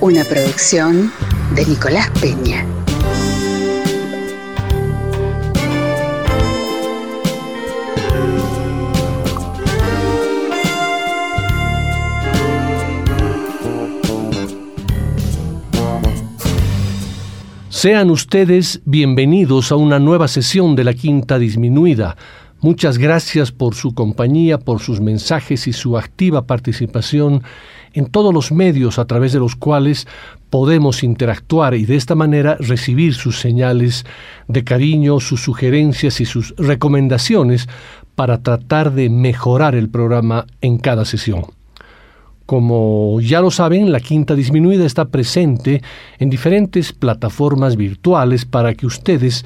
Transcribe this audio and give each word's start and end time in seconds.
Una 0.00 0.24
producción 0.24 1.10
de 1.54 1.64
Nicolás 1.64 2.10
Peña. 2.20 2.66
Sean 17.68 18.10
ustedes 18.10 18.80
bienvenidos 18.84 19.72
a 19.72 19.76
una 19.76 19.98
nueva 19.98 20.28
sesión 20.28 20.76
de 20.76 20.84
la 20.84 20.92
Quinta 20.92 21.38
Disminuida. 21.38 22.16
Muchas 22.60 22.98
gracias 22.98 23.52
por 23.52 23.74
su 23.74 23.94
compañía, 23.94 24.58
por 24.58 24.80
sus 24.80 25.00
mensajes 25.00 25.66
y 25.66 25.72
su 25.72 25.96
activa 25.96 26.46
participación 26.46 27.42
en 27.96 28.06
todos 28.06 28.32
los 28.32 28.52
medios 28.52 28.98
a 28.98 29.06
través 29.06 29.32
de 29.32 29.38
los 29.38 29.56
cuales 29.56 30.06
podemos 30.50 31.02
interactuar 31.02 31.74
y 31.74 31.86
de 31.86 31.96
esta 31.96 32.14
manera 32.14 32.56
recibir 32.60 33.14
sus 33.14 33.40
señales 33.40 34.04
de 34.48 34.64
cariño, 34.64 35.18
sus 35.18 35.42
sugerencias 35.42 36.20
y 36.20 36.26
sus 36.26 36.54
recomendaciones 36.58 37.68
para 38.14 38.42
tratar 38.42 38.92
de 38.92 39.08
mejorar 39.08 39.74
el 39.74 39.88
programa 39.88 40.46
en 40.60 40.76
cada 40.76 41.06
sesión. 41.06 41.46
Como 42.44 43.18
ya 43.20 43.40
lo 43.40 43.50
saben, 43.50 43.90
la 43.90 43.98
quinta 43.98 44.34
disminuida 44.34 44.84
está 44.84 45.06
presente 45.06 45.82
en 46.18 46.30
diferentes 46.30 46.92
plataformas 46.92 47.76
virtuales 47.76 48.44
para 48.44 48.74
que 48.74 48.86
ustedes 48.86 49.44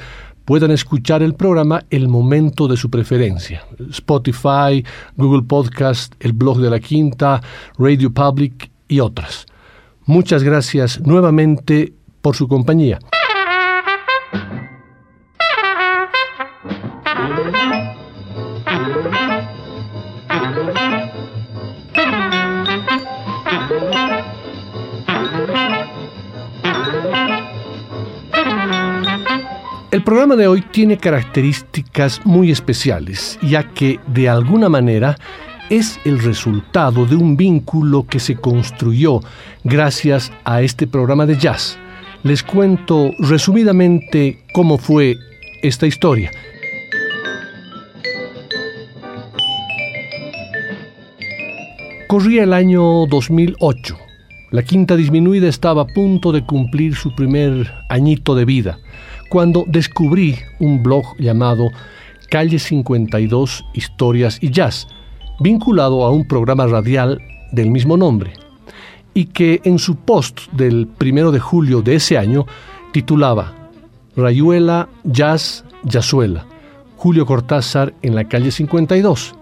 puedan 0.51 0.73
escuchar 0.73 1.23
el 1.23 1.35
programa 1.35 1.85
el 1.91 2.09
momento 2.09 2.67
de 2.67 2.77
su 2.77 2.91
preferencia. 2.91 3.65
Spotify, 3.91 4.85
Google 5.17 5.45
Podcast, 5.45 6.13
el 6.19 6.33
blog 6.33 6.59
de 6.59 6.69
la 6.69 6.81
quinta, 6.81 7.41
Radio 7.79 8.13
Public 8.13 8.69
y 8.89 8.99
otras. 8.99 9.47
Muchas 10.07 10.43
gracias 10.43 11.01
nuevamente 11.03 11.93
por 12.21 12.35
su 12.35 12.49
compañía. 12.49 12.99
Programa 30.11 30.35
de 30.35 30.49
hoy 30.49 30.61
tiene 30.73 30.97
características 30.97 32.27
muy 32.27 32.51
especiales, 32.51 33.39
ya 33.43 33.63
que 33.63 34.01
de 34.09 34.29
alguna 34.29 34.69
manera 34.69 35.17
es 35.69 36.01
el 36.05 36.19
resultado 36.19 37.07
de 37.07 37.15
un 37.15 37.37
vínculo 37.37 38.05
que 38.09 38.19
se 38.19 38.35
construyó 38.35 39.21
gracias 39.63 40.33
a 40.43 40.63
este 40.63 40.89
programa 40.89 41.27
de 41.27 41.39
jazz. 41.39 41.79
Les 42.25 42.43
cuento 42.43 43.13
resumidamente 43.21 44.43
cómo 44.53 44.79
fue 44.79 45.17
esta 45.63 45.87
historia. 45.87 46.33
Corría 52.09 52.43
el 52.43 52.53
año 52.53 53.07
2008. 53.07 53.97
La 54.51 54.65
quinta 54.65 54.97
disminuida 54.97 55.47
estaba 55.47 55.83
a 55.83 55.87
punto 55.87 56.33
de 56.33 56.45
cumplir 56.45 56.97
su 56.97 57.15
primer 57.15 57.73
añito 57.89 58.35
de 58.35 58.45
vida 58.45 58.81
cuando 59.31 59.65
descubrí 59.67 60.37
un 60.59 60.83
blog 60.83 61.17
llamado 61.17 61.71
Calle 62.29 62.59
52 62.59 63.65
Historias 63.73 64.39
y 64.43 64.51
Jazz, 64.51 64.89
vinculado 65.39 66.05
a 66.05 66.11
un 66.11 66.27
programa 66.27 66.67
radial 66.67 67.23
del 67.53 67.71
mismo 67.71 67.97
nombre, 67.97 68.33
y 69.15 69.27
que 69.27 69.61
en 69.65 69.79
su 69.79 69.97
post 69.97 70.51
del 70.51 70.89
primero 70.89 71.31
de 71.31 71.39
julio 71.39 71.81
de 71.81 71.95
ese 71.95 72.19
año 72.19 72.45
titulaba 72.93 73.55
Rayuela, 74.17 74.89
Jazz, 75.05 75.65
Yazuela, 75.85 76.45
Julio 76.97 77.25
Cortázar 77.25 77.95
en 78.03 78.17
la 78.17 78.25
calle 78.25 78.51
52. 78.51 79.37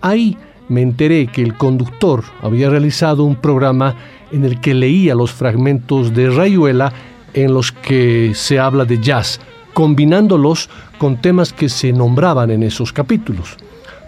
Ahí 0.00 0.38
me 0.70 0.80
enteré 0.80 1.26
que 1.26 1.42
el 1.42 1.54
conductor 1.54 2.24
había 2.40 2.70
realizado 2.70 3.24
un 3.24 3.36
programa 3.36 3.94
en 4.32 4.44
el 4.44 4.58
que 4.60 4.72
leía 4.72 5.14
los 5.14 5.32
fragmentos 5.32 6.14
de 6.14 6.30
Rayuela 6.30 6.94
en 7.34 7.52
los 7.52 7.72
que 7.72 8.32
se 8.34 8.58
habla 8.58 8.84
de 8.84 9.00
jazz, 9.00 9.40
combinándolos 9.72 10.70
con 10.98 11.20
temas 11.20 11.52
que 11.52 11.68
se 11.68 11.92
nombraban 11.92 12.50
en 12.50 12.62
esos 12.62 12.92
capítulos. 12.92 13.56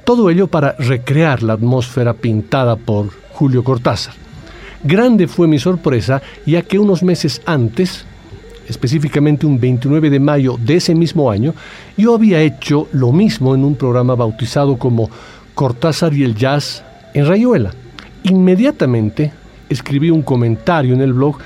Todo 0.04 0.30
ello 0.30 0.46
para 0.46 0.76
recrear 0.78 1.42
la 1.42 1.54
atmósfera 1.54 2.14
pintada 2.14 2.76
por 2.76 3.10
Julio 3.32 3.64
Cortázar. 3.64 4.14
Grande 4.84 5.26
fue 5.26 5.48
mi 5.48 5.58
sorpresa, 5.58 6.22
ya 6.46 6.62
que 6.62 6.78
unos 6.78 7.02
meses 7.02 7.42
antes, 7.44 8.04
específicamente 8.68 9.46
un 9.46 9.58
29 9.58 10.10
de 10.10 10.20
mayo 10.20 10.56
de 10.60 10.76
ese 10.76 10.94
mismo 10.94 11.30
año, 11.30 11.54
yo 11.96 12.14
había 12.14 12.40
hecho 12.40 12.88
lo 12.92 13.10
mismo 13.10 13.54
en 13.54 13.64
un 13.64 13.74
programa 13.74 14.14
bautizado 14.14 14.78
como 14.78 15.10
Cortázar 15.54 16.14
y 16.14 16.22
el 16.22 16.36
Jazz 16.36 16.84
en 17.14 17.26
Rayuela. 17.26 17.72
Inmediatamente 18.22 19.32
escribí 19.68 20.10
un 20.10 20.22
comentario 20.22 20.94
en 20.94 21.00
el 21.00 21.12
blog 21.12 21.38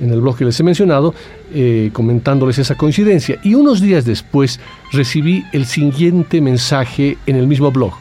en 0.00 0.10
el 0.10 0.20
blog 0.20 0.36
que 0.36 0.44
les 0.44 0.58
he 0.58 0.62
mencionado, 0.62 1.14
eh, 1.52 1.90
comentándoles 1.92 2.58
esa 2.58 2.76
coincidencia. 2.76 3.38
Y 3.42 3.54
unos 3.54 3.80
días 3.80 4.04
después 4.04 4.60
recibí 4.92 5.44
el 5.52 5.66
siguiente 5.66 6.40
mensaje 6.40 7.18
en 7.26 7.36
el 7.36 7.46
mismo 7.46 7.70
blog. 7.70 7.92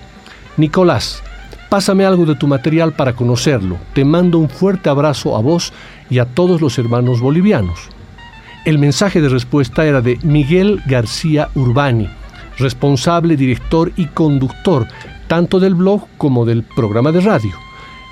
Nicolás, 0.57 1.21
pásame 1.69 2.05
algo 2.05 2.25
de 2.25 2.35
tu 2.35 2.47
material 2.47 2.93
para 2.93 3.13
conocerlo. 3.13 3.77
Te 3.93 4.05
mando 4.05 4.39
un 4.39 4.49
fuerte 4.49 4.89
abrazo 4.89 5.35
a 5.35 5.41
vos 5.41 5.73
y 6.09 6.19
a 6.19 6.25
todos 6.25 6.61
los 6.61 6.77
hermanos 6.77 7.21
bolivianos. 7.21 7.79
El 8.66 8.77
mensaje 8.77 9.21
de 9.21 9.29
respuesta 9.29 9.85
era 9.85 10.01
de 10.01 10.19
Miguel 10.23 10.81
García 10.85 11.49
Urbani, 11.55 12.09
responsable, 12.57 13.37
director 13.37 13.91
y 13.95 14.05
conductor 14.07 14.87
tanto 15.29 15.59
del 15.59 15.75
blog 15.75 16.07
como 16.17 16.43
del 16.43 16.63
programa 16.63 17.13
de 17.13 17.21
radio. 17.21 17.69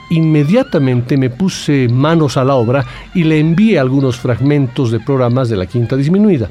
Inmediatamente 0.10 1.18
me 1.18 1.30
puse 1.30 1.90
manos 1.90 2.38
a 2.38 2.46
la 2.46 2.56
obra 2.56 2.86
y 3.14 3.24
le 3.24 3.40
envié 3.40 3.78
algunos 3.78 4.18
fragmentos 4.18 4.92
de 4.92 5.00
programas 5.00 5.50
de 5.50 5.58
la 5.58 5.66
Quinta 5.66 5.96
Disminuida. 5.96 6.48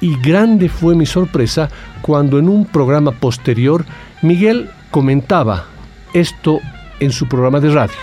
Y 0.00 0.16
grande 0.20 0.68
fue 0.68 0.94
mi 0.94 1.06
sorpresa 1.06 1.68
cuando 2.00 2.38
en 2.38 2.48
un 2.48 2.64
programa 2.64 3.12
posterior 3.12 3.84
Miguel 4.22 4.70
comentaba 4.90 5.66
esto 6.14 6.60
en 7.00 7.12
su 7.12 7.28
programa 7.28 7.60
de 7.60 7.70
radio. 7.70 7.96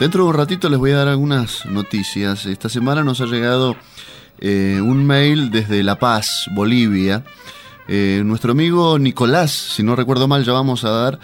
Dentro 0.00 0.24
de 0.24 0.30
un 0.30 0.36
ratito 0.36 0.68
les 0.68 0.78
voy 0.78 0.92
a 0.92 0.98
dar 0.98 1.08
algunas 1.08 1.66
noticias. 1.66 2.46
Esta 2.46 2.68
semana 2.68 3.02
nos 3.02 3.20
ha 3.20 3.26
llegado 3.26 3.76
eh, 4.38 4.80
un 4.80 5.04
mail 5.04 5.50
desde 5.50 5.82
La 5.82 5.98
Paz, 5.98 6.46
Bolivia, 6.54 7.24
eh, 7.88 8.22
nuestro 8.24 8.52
amigo 8.52 8.98
Nicolás, 8.98 9.50
si 9.50 9.82
no 9.82 9.96
recuerdo 9.96 10.28
mal, 10.28 10.44
ya 10.44 10.52
vamos 10.52 10.84
a 10.84 10.90
dar 10.90 11.18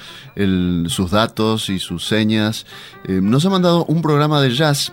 sus 0.89 1.11
datos 1.11 1.69
y 1.69 1.79
sus 1.79 2.07
señas. 2.07 2.67
Eh, 3.07 3.21
nos 3.23 3.45
ha 3.45 3.51
mandado 3.51 3.85
un 3.85 4.01
programa 4.01 4.41
de 4.41 4.55
jazz 4.55 4.93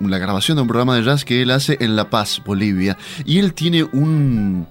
la 0.00 0.18
grabación 0.18 0.56
de 0.56 0.62
un 0.62 0.68
programa 0.68 0.96
de 0.96 1.04
jazz 1.04 1.24
que 1.24 1.40
él 1.40 1.50
hace 1.50 1.78
en 1.80 1.96
La 1.96 2.10
Paz, 2.10 2.42
Bolivia. 2.44 2.98
Y 3.24 3.38
él 3.38 3.54
tiene 3.54 3.84
un, 3.84 4.66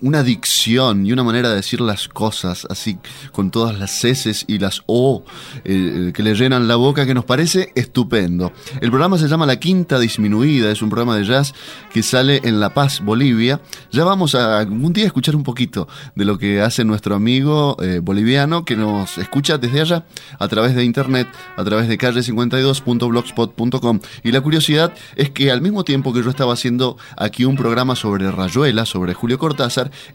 una 0.00 0.22
dicción 0.22 1.04
y 1.06 1.12
una 1.12 1.24
manera 1.24 1.48
de 1.48 1.56
decir 1.56 1.80
las 1.80 2.06
cosas, 2.08 2.66
así 2.68 2.98
con 3.32 3.50
todas 3.50 3.78
las 3.78 4.04
S 4.04 4.44
y 4.46 4.58
las 4.58 4.82
O 4.86 5.24
eh, 5.64 6.12
que 6.14 6.22
le 6.22 6.34
llenan 6.34 6.68
la 6.68 6.76
boca, 6.76 7.06
que 7.06 7.14
nos 7.14 7.24
parece 7.24 7.72
estupendo. 7.74 8.52
El 8.80 8.90
programa 8.90 9.16
se 9.18 9.26
llama 9.28 9.46
La 9.46 9.56
Quinta 9.56 9.98
Disminuida, 9.98 10.70
es 10.70 10.82
un 10.82 10.90
programa 10.90 11.16
de 11.16 11.24
jazz 11.24 11.54
que 11.92 12.02
sale 12.02 12.42
en 12.44 12.60
La 12.60 12.74
Paz, 12.74 13.00
Bolivia. 13.02 13.62
Ya 13.90 14.04
vamos 14.04 14.34
a 14.34 14.58
algún 14.58 14.92
día 14.92 15.06
escuchar 15.06 15.34
un 15.36 15.42
poquito 15.42 15.88
de 16.14 16.26
lo 16.26 16.38
que 16.38 16.60
hace 16.60 16.84
nuestro 16.84 17.14
amigo 17.14 17.76
eh, 17.80 18.00
boliviano 18.02 18.64
que 18.64 18.76
nos 18.76 19.16
escucha 19.18 19.58
desde 19.58 19.80
allá 19.80 20.06
a 20.38 20.48
través 20.48 20.74
de 20.74 20.84
internet, 20.84 21.28
a 21.56 21.64
través 21.64 21.88
de 21.88 21.96
calle52.blogspot.com. 21.98 24.00
Y 24.22 24.32
la 24.32 24.42
curiosidad 24.42 24.92
es 25.16 25.30
que 25.30 25.50
al 25.50 25.62
mismo 25.62 25.84
tiempo 25.84 26.12
que 26.12 26.22
yo 26.22 26.28
estaba 26.28 26.52
haciendo 26.52 26.98
aquí 27.16 27.46
un 27.46 27.56
programa 27.56 27.96
sobre 27.96 28.30
Rayuela, 28.30 28.84
sobre 28.84 29.14
Julio 29.14 29.38
Cortés, 29.38 29.53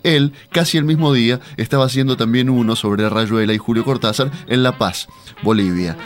Él, 0.03 0.33
casi 0.51 0.77
el 0.77 0.83
mismo 0.83 1.13
día, 1.13 1.39
estaba 1.57 1.85
haciendo 1.85 2.17
también 2.17 2.49
uno 2.49 2.75
sobre 2.75 3.09
Rayuela 3.09 3.53
y 3.53 3.57
Julio 3.57 3.83
Cortázar 3.83 4.31
en 4.47 4.63
La 4.63 4.77
Paz, 4.77 5.07
Bolivia. 5.43 5.97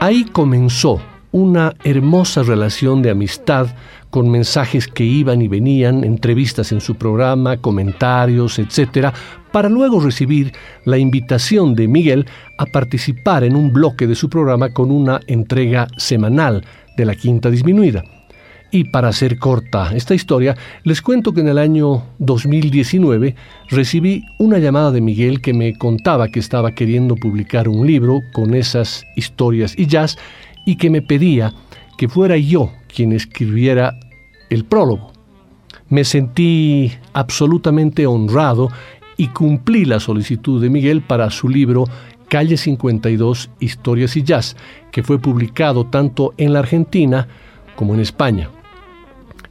Ahí 0.00 0.24
comenzó 0.24 1.00
una 1.32 1.74
hermosa 1.84 2.42
relación 2.42 3.02
de 3.02 3.10
amistad 3.10 3.68
con 4.10 4.30
mensajes 4.30 4.88
que 4.88 5.04
iban 5.04 5.40
y 5.40 5.48
venían, 5.48 6.02
entrevistas 6.04 6.72
en 6.72 6.80
su 6.80 6.96
programa, 6.96 7.56
comentarios, 7.58 8.58
etc., 8.58 9.14
para 9.52 9.68
luego 9.68 10.00
recibir 10.00 10.52
la 10.84 10.98
invitación 10.98 11.74
de 11.74 11.88
Miguel 11.88 12.26
a 12.58 12.66
participar 12.66 13.44
en 13.44 13.56
un 13.56 13.72
bloque 13.72 14.06
de 14.06 14.14
su 14.14 14.28
programa 14.28 14.70
con 14.70 14.90
una 14.90 15.20
entrega 15.26 15.88
semanal 15.96 16.64
de 16.96 17.04
la 17.04 17.14
quinta 17.14 17.50
disminuida. 17.50 18.02
Y 18.72 18.84
para 18.84 19.08
hacer 19.08 19.38
corta 19.38 19.90
esta 19.94 20.14
historia, 20.14 20.56
les 20.84 21.02
cuento 21.02 21.32
que 21.32 21.40
en 21.40 21.48
el 21.48 21.58
año 21.58 22.04
2019 22.18 23.34
recibí 23.68 24.24
una 24.38 24.58
llamada 24.58 24.92
de 24.92 25.00
Miguel 25.00 25.40
que 25.40 25.52
me 25.52 25.76
contaba 25.76 26.28
que 26.28 26.38
estaba 26.38 26.72
queriendo 26.72 27.16
publicar 27.16 27.68
un 27.68 27.84
libro 27.84 28.20
con 28.32 28.54
esas 28.54 29.04
historias 29.16 29.74
y 29.76 29.86
jazz 29.86 30.16
y 30.66 30.76
que 30.76 30.88
me 30.88 31.02
pedía 31.02 31.52
que 31.98 32.08
fuera 32.08 32.36
yo 32.36 32.70
quien 32.94 33.12
escribiera 33.12 33.98
el 34.50 34.64
prólogo. 34.64 35.12
Me 35.88 36.04
sentí 36.04 36.92
absolutamente 37.12 38.06
honrado 38.06 38.68
y 39.16 39.28
cumplí 39.28 39.84
la 39.84 39.98
solicitud 39.98 40.62
de 40.62 40.70
Miguel 40.70 41.02
para 41.02 41.28
su 41.30 41.48
libro 41.48 41.86
Calle 42.28 42.56
52, 42.56 43.50
Historias 43.58 44.16
y 44.16 44.22
Jazz, 44.22 44.56
que 44.92 45.02
fue 45.02 45.18
publicado 45.18 45.86
tanto 45.86 46.32
en 46.36 46.52
la 46.52 46.60
Argentina 46.60 47.26
como 47.74 47.94
en 47.94 48.00
España. 48.00 48.48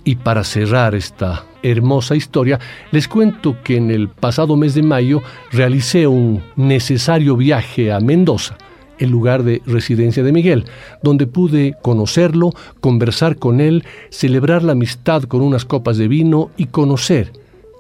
Y 0.09 0.15
para 0.15 0.44
cerrar 0.44 0.95
esta 0.95 1.45
hermosa 1.61 2.15
historia, 2.15 2.59
les 2.89 3.07
cuento 3.07 3.57
que 3.63 3.77
en 3.77 3.91
el 3.91 4.09
pasado 4.09 4.56
mes 4.56 4.73
de 4.73 4.81
mayo 4.81 5.21
realicé 5.51 6.07
un 6.07 6.41
necesario 6.56 7.38
viaje 7.38 7.91
a 7.91 8.00
Mendoza, 8.00 8.57
el 8.97 9.11
lugar 9.11 9.44
de 9.44 9.61
residencia 9.67 10.23
de 10.23 10.31
Miguel, 10.31 10.65
donde 11.03 11.27
pude 11.27 11.75
conocerlo, 11.83 12.53
conversar 12.81 13.35
con 13.35 13.61
él, 13.61 13.83
celebrar 14.09 14.63
la 14.63 14.71
amistad 14.71 15.21
con 15.25 15.41
unas 15.41 15.63
copas 15.63 16.00
de 16.00 16.07
vino 16.07 16.50
y 16.57 16.65
conocer 16.65 17.31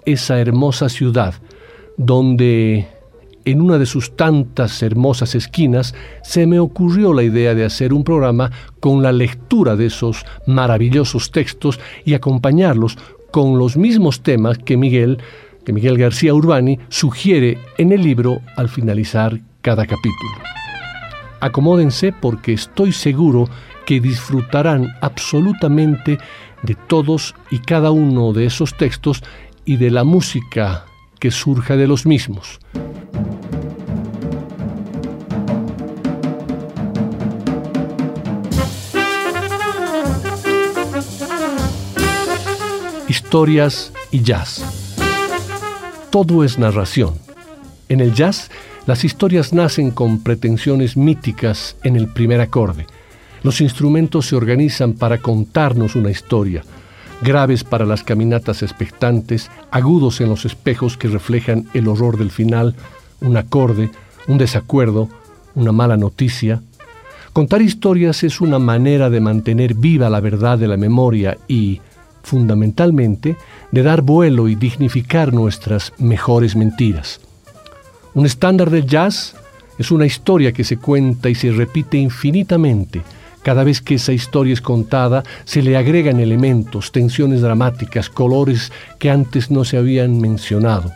esa 0.05 0.39
hermosa 0.39 0.87
ciudad, 0.87 1.33
donde 1.97 2.87
en 3.45 3.61
una 3.61 3.77
de 3.77 3.85
sus 3.85 4.15
tantas 4.15 4.81
hermosas 4.83 5.35
esquinas 5.35 5.95
se 6.23 6.45
me 6.47 6.59
ocurrió 6.59 7.13
la 7.13 7.23
idea 7.23 7.55
de 7.55 7.65
hacer 7.65 7.93
un 7.93 8.03
programa 8.03 8.51
con 8.79 9.01
la 9.01 9.11
lectura 9.11 9.75
de 9.75 9.87
esos 9.87 10.25
maravillosos 10.45 11.31
textos 11.31 11.79
y 12.05 12.13
acompañarlos 12.13 12.97
con 13.31 13.57
los 13.57 13.77
mismos 13.77 14.21
temas 14.21 14.57
que 14.57 14.77
Miguel, 14.77 15.19
que 15.65 15.73
Miguel 15.73 15.97
García 15.97 16.33
Urbani 16.33 16.79
sugiere 16.89 17.57
en 17.77 17.91
el 17.91 18.01
libro 18.01 18.41
al 18.55 18.69
finalizar 18.69 19.39
cada 19.61 19.85
capítulo. 19.85 20.31
Acomódense 21.39 22.11
porque 22.11 22.53
estoy 22.53 22.91
seguro 22.91 23.49
que 23.85 23.99
disfrutarán 23.99 24.95
absolutamente 25.01 26.17
de 26.63 26.75
todos 26.75 27.35
y 27.49 27.59
cada 27.59 27.91
uno 27.91 28.33
de 28.33 28.45
esos 28.45 28.75
textos 28.77 29.23
y 29.65 29.77
de 29.77 29.91
la 29.91 30.03
música 30.03 30.85
que 31.19 31.31
surja 31.31 31.75
de 31.75 31.87
los 31.87 32.05
mismos. 32.05 32.59
Historias 43.29 43.93
y 44.09 44.23
jazz. 44.23 44.97
Todo 46.09 46.43
es 46.43 46.57
narración. 46.57 47.13
En 47.87 47.99
el 47.99 48.15
jazz, 48.15 48.49
las 48.87 49.03
historias 49.05 49.53
nacen 49.53 49.91
con 49.91 50.23
pretensiones 50.23 50.97
míticas 50.97 51.75
en 51.83 51.95
el 51.95 52.07
primer 52.07 52.41
acorde. 52.41 52.87
Los 53.43 53.61
instrumentos 53.61 54.25
se 54.25 54.35
organizan 54.35 54.93
para 54.93 55.19
contarnos 55.19 55.95
una 55.95 56.09
historia, 56.09 56.63
graves 57.21 57.63
para 57.63 57.85
las 57.85 58.01
caminatas 58.01 58.63
expectantes, 58.63 59.51
agudos 59.69 60.21
en 60.21 60.29
los 60.29 60.45
espejos 60.45 60.97
que 60.97 61.07
reflejan 61.07 61.67
el 61.75 61.87
horror 61.87 62.17
del 62.17 62.31
final, 62.31 62.75
un 63.21 63.37
acorde, 63.37 63.91
un 64.27 64.39
desacuerdo, 64.39 65.07
una 65.53 65.71
mala 65.71 65.97
noticia. 65.97 66.63
Contar 67.31 67.61
historias 67.61 68.23
es 68.23 68.41
una 68.41 68.57
manera 68.57 69.11
de 69.11 69.21
mantener 69.21 69.75
viva 69.75 70.09
la 70.09 70.19
verdad 70.19 70.57
de 70.57 70.67
la 70.67 70.77
memoria 70.77 71.37
y, 71.47 71.79
fundamentalmente, 72.29 73.35
de 73.71 73.83
dar 73.83 74.01
vuelo 74.01 74.47
y 74.47 74.55
dignificar 74.55 75.33
nuestras 75.33 75.91
mejores 75.97 76.55
mentiras. 76.55 77.19
Un 78.13 78.25
estándar 78.25 78.69
del 78.69 78.85
jazz 78.85 79.35
es 79.77 79.91
una 79.91 80.05
historia 80.05 80.51
que 80.51 80.63
se 80.63 80.77
cuenta 80.77 81.29
y 81.29 81.35
se 81.35 81.51
repite 81.51 81.97
infinitamente, 81.97 83.01
cada 83.41 83.63
vez 83.63 83.81
que 83.81 83.95
esa 83.95 84.11
historia 84.11 84.53
es 84.53 84.61
contada, 84.61 85.23
se 85.45 85.61
le 85.61 85.77
agregan 85.77 86.19
elementos, 86.19 86.91
tensiones 86.91 87.41
dramáticas, 87.41 88.09
colores 88.09 88.71
que 88.99 89.09
antes 89.09 89.49
no 89.49 89.63
se 89.63 89.77
habían 89.77 90.19
mencionado. 90.19 90.91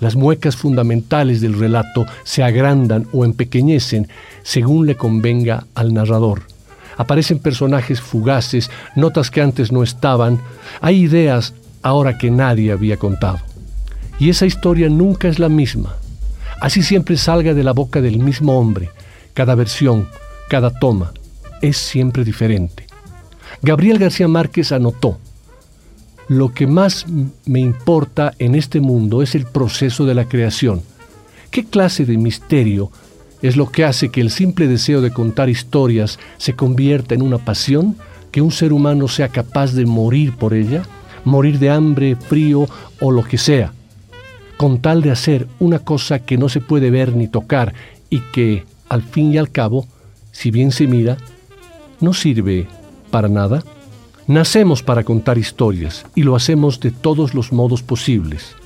Las 0.00 0.16
muecas 0.16 0.56
fundamentales 0.56 1.40
del 1.40 1.58
relato 1.58 2.06
se 2.22 2.42
agrandan 2.42 3.06
o 3.12 3.24
empequeñecen 3.24 4.08
según 4.42 4.86
le 4.86 4.96
convenga 4.96 5.66
al 5.74 5.92
narrador. 5.92 6.53
Aparecen 6.96 7.38
personajes 7.38 8.00
fugaces, 8.00 8.70
notas 8.96 9.30
que 9.30 9.40
antes 9.40 9.72
no 9.72 9.82
estaban, 9.82 10.40
hay 10.80 11.02
ideas 11.02 11.54
ahora 11.82 12.18
que 12.18 12.30
nadie 12.30 12.72
había 12.72 12.96
contado. 12.96 13.38
Y 14.18 14.30
esa 14.30 14.46
historia 14.46 14.88
nunca 14.88 15.28
es 15.28 15.38
la 15.38 15.48
misma. 15.48 15.96
Así 16.60 16.82
siempre 16.82 17.16
salga 17.16 17.52
de 17.52 17.64
la 17.64 17.72
boca 17.72 18.00
del 18.00 18.18
mismo 18.18 18.58
hombre, 18.58 18.90
cada 19.34 19.54
versión, 19.54 20.08
cada 20.48 20.70
toma, 20.70 21.12
es 21.60 21.76
siempre 21.76 22.24
diferente. 22.24 22.86
Gabriel 23.62 23.98
García 23.98 24.28
Márquez 24.28 24.72
anotó, 24.72 25.18
lo 26.28 26.54
que 26.54 26.66
más 26.66 27.06
me 27.44 27.60
importa 27.60 28.32
en 28.38 28.54
este 28.54 28.80
mundo 28.80 29.22
es 29.22 29.34
el 29.34 29.44
proceso 29.44 30.06
de 30.06 30.14
la 30.14 30.26
creación. 30.26 30.82
¿Qué 31.50 31.64
clase 31.64 32.06
de 32.06 32.16
misterio 32.16 32.90
es 33.44 33.58
lo 33.58 33.70
que 33.70 33.84
hace 33.84 34.08
que 34.08 34.22
el 34.22 34.30
simple 34.30 34.66
deseo 34.66 35.02
de 35.02 35.10
contar 35.10 35.50
historias 35.50 36.18
se 36.38 36.54
convierta 36.54 37.14
en 37.14 37.20
una 37.20 37.36
pasión, 37.36 37.94
que 38.32 38.40
un 38.40 38.50
ser 38.50 38.72
humano 38.72 39.06
sea 39.06 39.28
capaz 39.28 39.74
de 39.74 39.84
morir 39.84 40.32
por 40.32 40.54
ella, 40.54 40.84
morir 41.26 41.58
de 41.58 41.68
hambre, 41.68 42.16
frío 42.16 42.66
o 43.00 43.10
lo 43.10 43.22
que 43.22 43.36
sea, 43.36 43.74
con 44.56 44.80
tal 44.80 45.02
de 45.02 45.10
hacer 45.10 45.46
una 45.58 45.78
cosa 45.78 46.20
que 46.20 46.38
no 46.38 46.48
se 46.48 46.62
puede 46.62 46.88
ver 46.88 47.14
ni 47.14 47.28
tocar 47.28 47.74
y 48.08 48.20
que, 48.32 48.64
al 48.88 49.02
fin 49.02 49.30
y 49.30 49.36
al 49.36 49.50
cabo, 49.50 49.86
si 50.32 50.50
bien 50.50 50.72
se 50.72 50.86
mira, 50.86 51.18
no 52.00 52.14
sirve 52.14 52.66
para 53.10 53.28
nada? 53.28 53.62
Nacemos 54.26 54.82
para 54.82 55.04
contar 55.04 55.36
historias 55.36 56.06
y 56.14 56.22
lo 56.22 56.34
hacemos 56.34 56.80
de 56.80 56.92
todos 56.92 57.34
los 57.34 57.52
modos 57.52 57.82
posibles. 57.82 58.56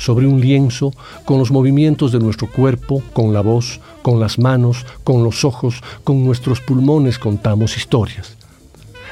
Sobre 0.00 0.26
un 0.26 0.40
lienzo, 0.40 0.94
con 1.26 1.38
los 1.38 1.50
movimientos 1.50 2.10
de 2.10 2.20
nuestro 2.20 2.50
cuerpo, 2.50 3.02
con 3.12 3.34
la 3.34 3.42
voz, 3.42 3.80
con 4.00 4.18
las 4.18 4.38
manos, 4.38 4.86
con 5.04 5.22
los 5.22 5.44
ojos, 5.44 5.82
con 6.04 6.24
nuestros 6.24 6.62
pulmones 6.62 7.18
contamos 7.18 7.76
historias. 7.76 8.38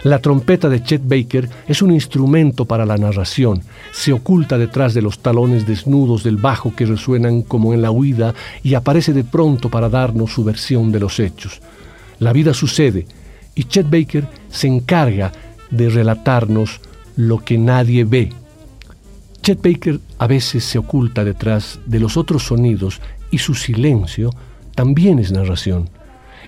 La 0.02 0.20
trompeta 0.20 0.70
de 0.70 0.82
Chet 0.82 1.02
Baker 1.04 1.46
es 1.66 1.82
un 1.82 1.92
instrumento 1.92 2.64
para 2.64 2.86
la 2.86 2.96
narración. 2.96 3.60
Se 3.92 4.14
oculta 4.14 4.56
detrás 4.56 4.94
de 4.94 5.02
los 5.02 5.18
talones 5.18 5.66
desnudos 5.66 6.22
del 6.22 6.38
bajo 6.38 6.74
que 6.74 6.86
resuenan 6.86 7.42
como 7.42 7.74
en 7.74 7.82
la 7.82 7.90
huida 7.90 8.32
y 8.62 8.72
aparece 8.72 9.12
de 9.12 9.24
pronto 9.24 9.68
para 9.68 9.90
darnos 9.90 10.32
su 10.32 10.42
versión 10.42 10.90
de 10.90 11.00
los 11.00 11.20
hechos. 11.20 11.60
La 12.18 12.32
vida 12.32 12.54
sucede 12.54 13.06
y 13.54 13.64
Chet 13.64 13.90
Baker 13.90 14.26
se 14.48 14.68
encarga 14.68 15.32
de 15.70 15.90
relatarnos 15.90 16.80
lo 17.14 17.38
que 17.44 17.58
nadie 17.58 18.04
ve. 18.04 18.32
Chet 19.48 19.62
Baker 19.62 19.98
a 20.18 20.26
veces 20.26 20.62
se 20.62 20.76
oculta 20.76 21.24
detrás 21.24 21.80
de 21.86 21.98
los 21.98 22.18
otros 22.18 22.42
sonidos 22.42 23.00
y 23.30 23.38
su 23.38 23.54
silencio 23.54 24.28
también 24.74 25.18
es 25.18 25.32
narración. 25.32 25.88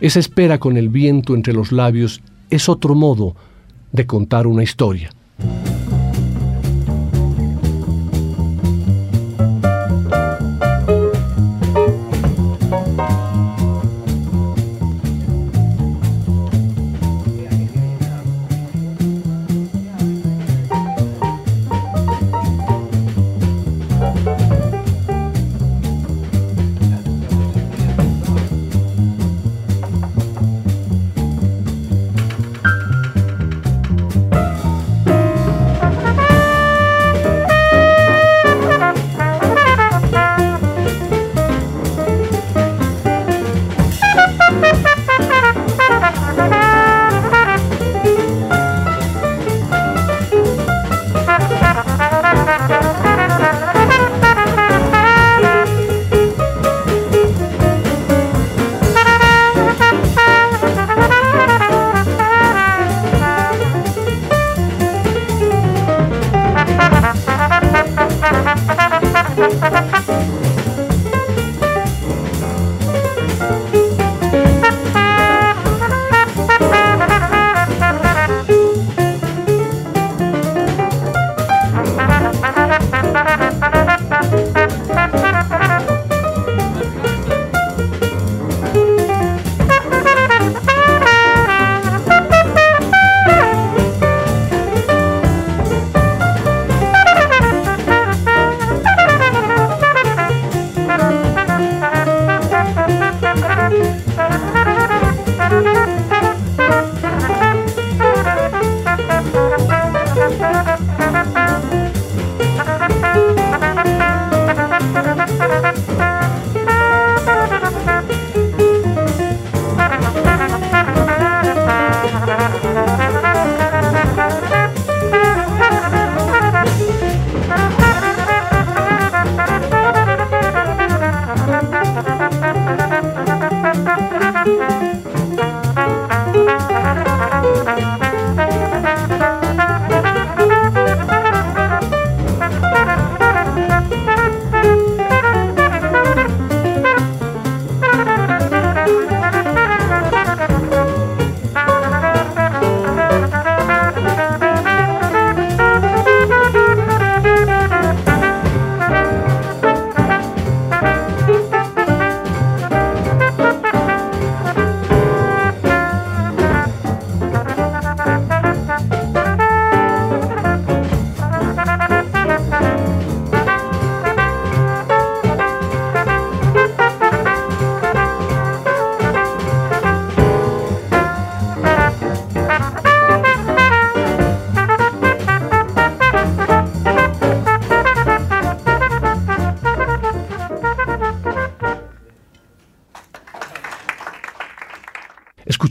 Esa 0.02 0.18
espera 0.18 0.58
con 0.58 0.76
el 0.76 0.90
viento 0.90 1.34
entre 1.34 1.54
los 1.54 1.72
labios 1.72 2.20
es 2.50 2.68
otro 2.68 2.94
modo 2.94 3.36
de 3.90 4.06
contar 4.06 4.46
una 4.46 4.62
historia. 4.62 5.08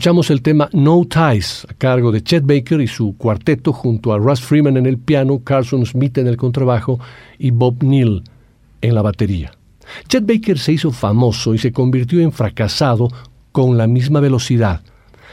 Escuchamos 0.00 0.30
el 0.30 0.40
tema 0.40 0.70
No 0.72 1.04
Ties 1.06 1.66
a 1.68 1.74
cargo 1.74 2.10
de 2.10 2.22
Chet 2.22 2.46
Baker 2.46 2.80
y 2.80 2.86
su 2.86 3.18
cuarteto 3.18 3.70
junto 3.74 4.14
a 4.14 4.16
Russ 4.16 4.40
Freeman 4.40 4.78
en 4.78 4.86
el 4.86 4.96
piano, 4.96 5.40
Carson 5.44 5.84
Smith 5.84 6.16
en 6.16 6.26
el 6.26 6.38
contrabajo 6.38 6.98
y 7.38 7.50
Bob 7.50 7.82
Neal 7.82 8.24
en 8.80 8.94
la 8.94 9.02
batería. 9.02 9.52
Chet 10.08 10.24
Baker 10.24 10.58
se 10.58 10.72
hizo 10.72 10.90
famoso 10.90 11.52
y 11.52 11.58
se 11.58 11.70
convirtió 11.70 12.18
en 12.20 12.32
fracasado 12.32 13.08
con 13.52 13.76
la 13.76 13.86
misma 13.86 14.20
velocidad. 14.20 14.80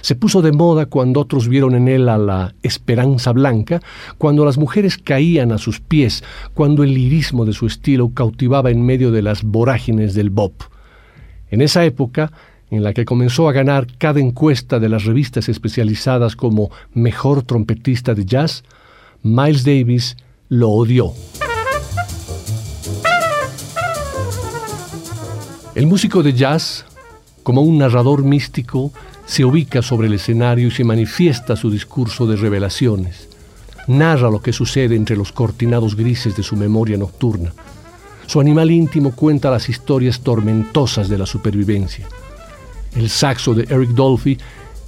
Se 0.01 0.15
puso 0.15 0.41
de 0.41 0.51
moda 0.51 0.87
cuando 0.87 1.21
otros 1.21 1.47
vieron 1.47 1.73
en 1.73 1.87
él 1.87 2.09
a 2.09 2.17
la 2.17 2.53
esperanza 2.61 3.31
blanca, 3.31 3.79
cuando 4.17 4.43
las 4.43 4.57
mujeres 4.57 4.97
caían 4.97 5.53
a 5.53 5.59
sus 5.59 5.79
pies, 5.79 6.25
cuando 6.53 6.83
el 6.83 6.93
lirismo 6.93 7.45
de 7.45 7.53
su 7.53 7.67
estilo 7.67 8.09
cautivaba 8.13 8.69
en 8.69 8.85
medio 8.85 9.11
de 9.11 9.21
las 9.21 9.43
vorágines 9.43 10.13
del 10.13 10.29
bop. 10.29 10.61
En 11.51 11.61
esa 11.61 11.85
época, 11.85 12.33
en 12.69 12.83
la 12.83 12.93
que 12.93 13.05
comenzó 13.05 13.47
a 13.47 13.53
ganar 13.53 13.87
cada 13.97 14.19
encuesta 14.19 14.79
de 14.79 14.89
las 14.89 15.05
revistas 15.05 15.47
especializadas 15.49 16.35
como 16.35 16.69
mejor 16.93 17.43
trompetista 17.43 18.13
de 18.13 18.25
jazz, 18.25 18.63
Miles 19.23 19.63
Davis 19.63 20.17
lo 20.49 20.69
odió. 20.69 21.13
El 25.75 25.87
músico 25.87 26.23
de 26.23 26.33
jazz, 26.33 26.85
como 27.43 27.61
un 27.61 27.77
narrador 27.77 28.23
místico, 28.23 28.91
se 29.25 29.45
ubica 29.45 29.81
sobre 29.81 30.07
el 30.07 30.13
escenario 30.13 30.67
y 30.67 30.71
se 30.71 30.83
manifiesta 30.83 31.55
su 31.55 31.69
discurso 31.69 32.25
de 32.25 32.35
revelaciones. 32.35 33.29
Narra 33.87 34.29
lo 34.29 34.41
que 34.41 34.53
sucede 34.53 34.95
entre 34.95 35.15
los 35.15 35.31
cortinados 35.31 35.95
grises 35.95 36.35
de 36.35 36.43
su 36.43 36.55
memoria 36.55 36.97
nocturna. 36.97 37.53
Su 38.25 38.41
animal 38.41 38.71
íntimo 38.71 39.11
cuenta 39.11 39.51
las 39.51 39.69
historias 39.69 40.21
tormentosas 40.21 41.07
de 41.07 41.17
la 41.17 41.25
supervivencia. 41.25 42.07
El 42.97 43.11
saxo 43.11 43.53
de 43.53 43.67
Eric 43.69 43.91
Dolphy 43.91 44.39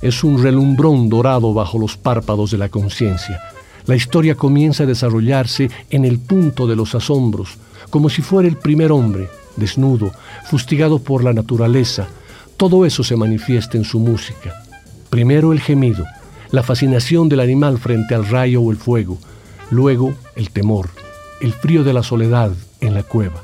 es 0.02 0.24
un 0.24 0.42
relumbrón 0.42 1.10
dorado 1.10 1.54
bajo 1.54 1.78
los 1.78 1.96
párpados 1.96 2.50
de 2.50 2.58
la 2.58 2.68
conciencia. 2.68 3.40
La 3.86 3.96
historia 3.96 4.34
comienza 4.34 4.82
a 4.82 4.88
desarrollarse 4.88 5.70
en 5.92 6.06
el 6.06 6.18
punto 6.18 6.66
de 6.66 6.76
los 6.76 6.96
asombros, 6.96 7.60
como 7.92 8.10
si 8.10 8.24
fuera 8.24 8.50
el 8.50 8.58
primer 8.58 8.92
hombre, 8.92 9.30
desnudo, 9.58 10.12
fustigado 10.46 10.98
por 10.98 11.24
la 11.24 11.34
naturaleza. 11.34 12.08
Todo 12.58 12.84
eso 12.84 13.04
se 13.04 13.16
manifiesta 13.16 13.78
en 13.78 13.84
su 13.84 14.00
música. 14.00 14.56
Primero 15.12 15.54
el 15.54 15.60
gemido, 15.60 16.04
la 16.50 16.64
fascinación 16.64 17.30
del 17.30 17.42
animal 17.42 17.78
frente 17.78 18.16
al 18.16 18.26
rayo 18.26 18.60
o 18.64 18.72
el 18.72 18.78
fuego, 18.78 19.20
luego 19.70 20.16
el 20.36 20.50
temor, 20.50 20.90
el 21.42 21.54
frío 21.54 21.84
de 21.84 21.94
la 21.94 22.02
soledad 22.02 22.54
en 22.82 22.96
la 22.96 23.04
cueva. 23.04 23.44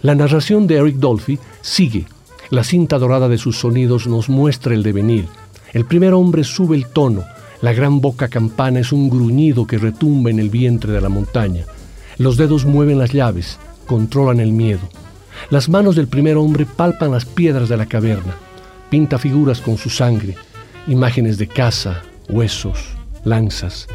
La 0.00 0.14
narración 0.14 0.66
de 0.66 0.76
Eric 0.76 0.96
Dolphy 0.96 1.38
sigue 1.60 2.06
la 2.50 2.64
cinta 2.64 2.98
dorada 2.98 3.28
de 3.28 3.38
sus 3.38 3.58
sonidos 3.58 4.06
nos 4.06 4.28
muestra 4.28 4.74
el 4.74 4.82
devenir. 4.82 5.26
El 5.72 5.84
primer 5.84 6.14
hombre 6.14 6.44
sube 6.44 6.76
el 6.76 6.86
tono, 6.86 7.24
la 7.60 7.72
gran 7.72 8.00
boca 8.00 8.28
campana 8.28 8.80
es 8.80 8.92
un 8.92 9.10
gruñido 9.10 9.66
que 9.66 9.78
retumba 9.78 10.30
en 10.30 10.38
el 10.38 10.48
vientre 10.48 10.92
de 10.92 11.00
la 11.00 11.08
montaña. 11.08 11.64
Los 12.16 12.36
dedos 12.36 12.64
mueven 12.64 12.98
las 12.98 13.12
llaves, 13.12 13.58
controlan 13.86 14.40
el 14.40 14.52
miedo. 14.52 14.88
Las 15.50 15.68
manos 15.68 15.96
del 15.96 16.08
primer 16.08 16.36
hombre 16.36 16.66
palpan 16.66 17.12
las 17.12 17.24
piedras 17.24 17.68
de 17.68 17.76
la 17.76 17.86
caverna, 17.86 18.34
pinta 18.90 19.18
figuras 19.18 19.60
con 19.60 19.76
su 19.76 19.90
sangre, 19.90 20.36
imágenes 20.86 21.36
de 21.38 21.48
caza, 21.48 22.02
huesos, 22.28 22.78
lanzas. 23.24 23.86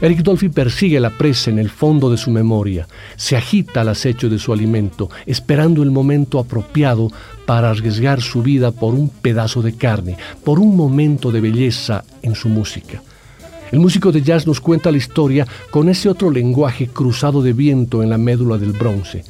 Eric 0.00 0.22
Dolphy 0.22 0.48
persigue 0.48 0.98
la 0.98 1.10
presa 1.10 1.50
en 1.50 1.58
el 1.58 1.70
fondo 1.70 2.10
de 2.10 2.16
su 2.16 2.30
memoria, 2.30 2.86
se 3.16 3.36
agita 3.36 3.82
al 3.82 3.88
acecho 3.88 4.28
de 4.28 4.38
su 4.38 4.52
alimento, 4.52 5.08
esperando 5.24 5.82
el 5.82 5.90
momento 5.90 6.38
apropiado 6.38 7.10
para 7.46 7.70
arriesgar 7.70 8.20
su 8.20 8.42
vida 8.42 8.72
por 8.72 8.94
un 8.94 9.08
pedazo 9.08 9.62
de 9.62 9.74
carne, 9.74 10.16
por 10.42 10.58
un 10.58 10.76
momento 10.76 11.30
de 11.30 11.40
belleza 11.40 12.04
en 12.22 12.34
su 12.34 12.48
música. 12.48 13.02
El 13.70 13.80
músico 13.80 14.12
de 14.12 14.22
jazz 14.22 14.46
nos 14.46 14.60
cuenta 14.60 14.90
la 14.90 14.98
historia 14.98 15.46
con 15.70 15.88
ese 15.88 16.08
otro 16.08 16.30
lenguaje 16.30 16.88
cruzado 16.88 17.42
de 17.42 17.52
viento 17.52 18.02
en 18.02 18.10
la 18.10 18.18
médula 18.18 18.58
del 18.58 18.72
bronce. 18.72 19.24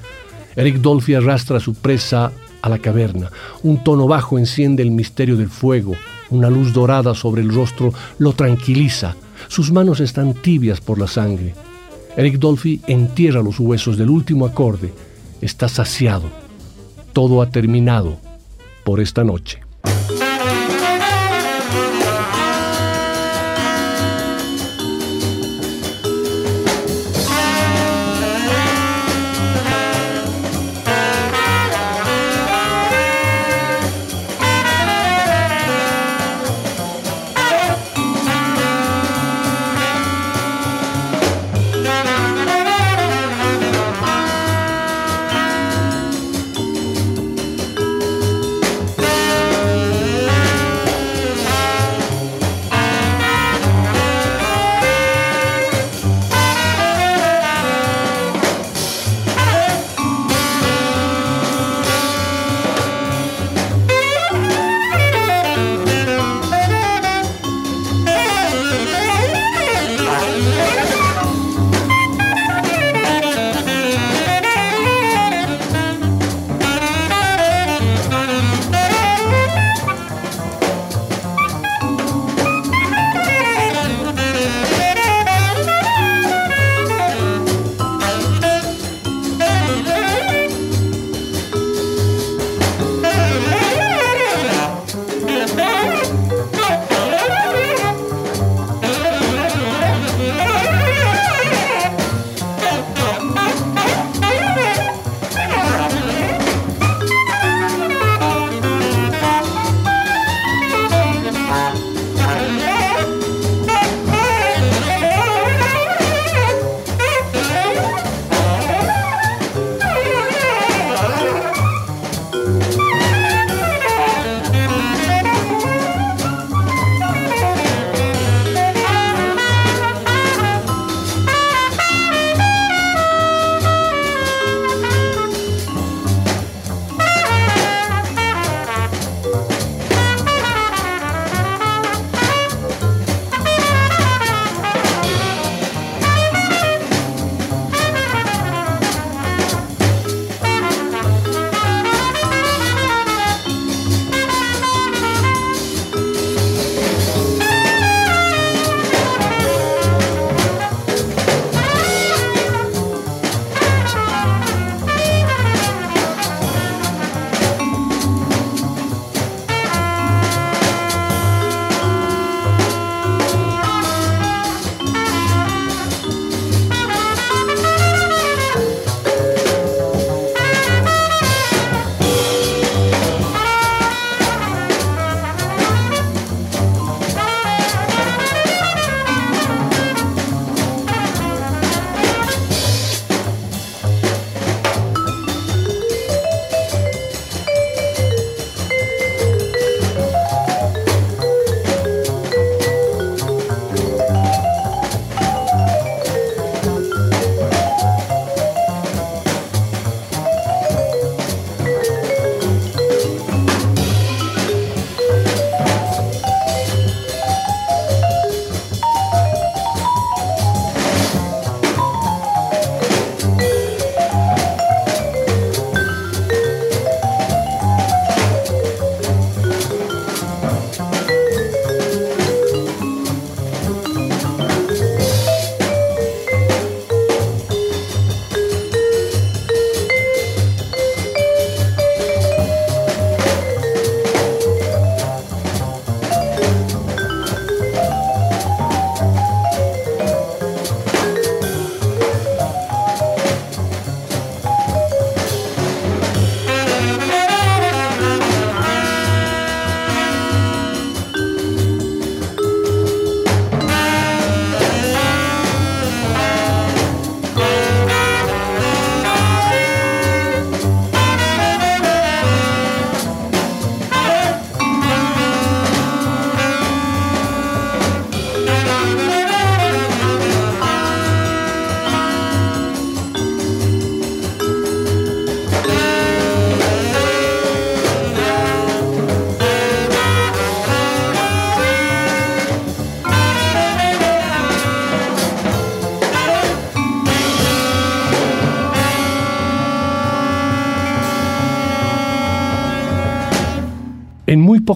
Eric 0.57 0.77
Dolphy 0.77 1.15
arrastra 1.15 1.59
a 1.59 1.61
su 1.61 1.75
presa 1.75 2.33
a 2.63 2.69
la 2.69 2.79
caverna. 2.79 3.31
Un 3.63 3.83
tono 3.85 4.07
bajo 4.07 4.39
enciende 4.39 4.83
el 4.83 4.91
misterio 4.91 5.37
del 5.37 5.51
fuego. 5.51 5.95
Una 6.31 6.51
luz 6.51 6.73
dorada 6.73 7.15
sobre 7.15 7.43
el 7.43 7.53
rostro 7.53 7.93
lo 8.19 8.33
tranquiliza. 8.33 9.17
Sus 9.55 9.71
manos 9.71 10.01
están 10.01 10.35
tibias 10.35 10.81
por 10.81 10.99
la 10.99 11.07
sangre. 11.07 11.55
Eric 12.17 12.41
Dolphy 12.41 12.81
entierra 12.89 13.41
los 13.41 13.61
huesos 13.61 13.97
del 13.97 14.11
último 14.11 14.47
acorde. 14.47 14.93
Está 15.41 15.69
saciado. 15.69 16.25
Todo 17.13 17.41
ha 17.41 17.49
terminado 17.49 18.19
por 18.85 18.99
esta 18.99 19.23
noche. 19.23 19.61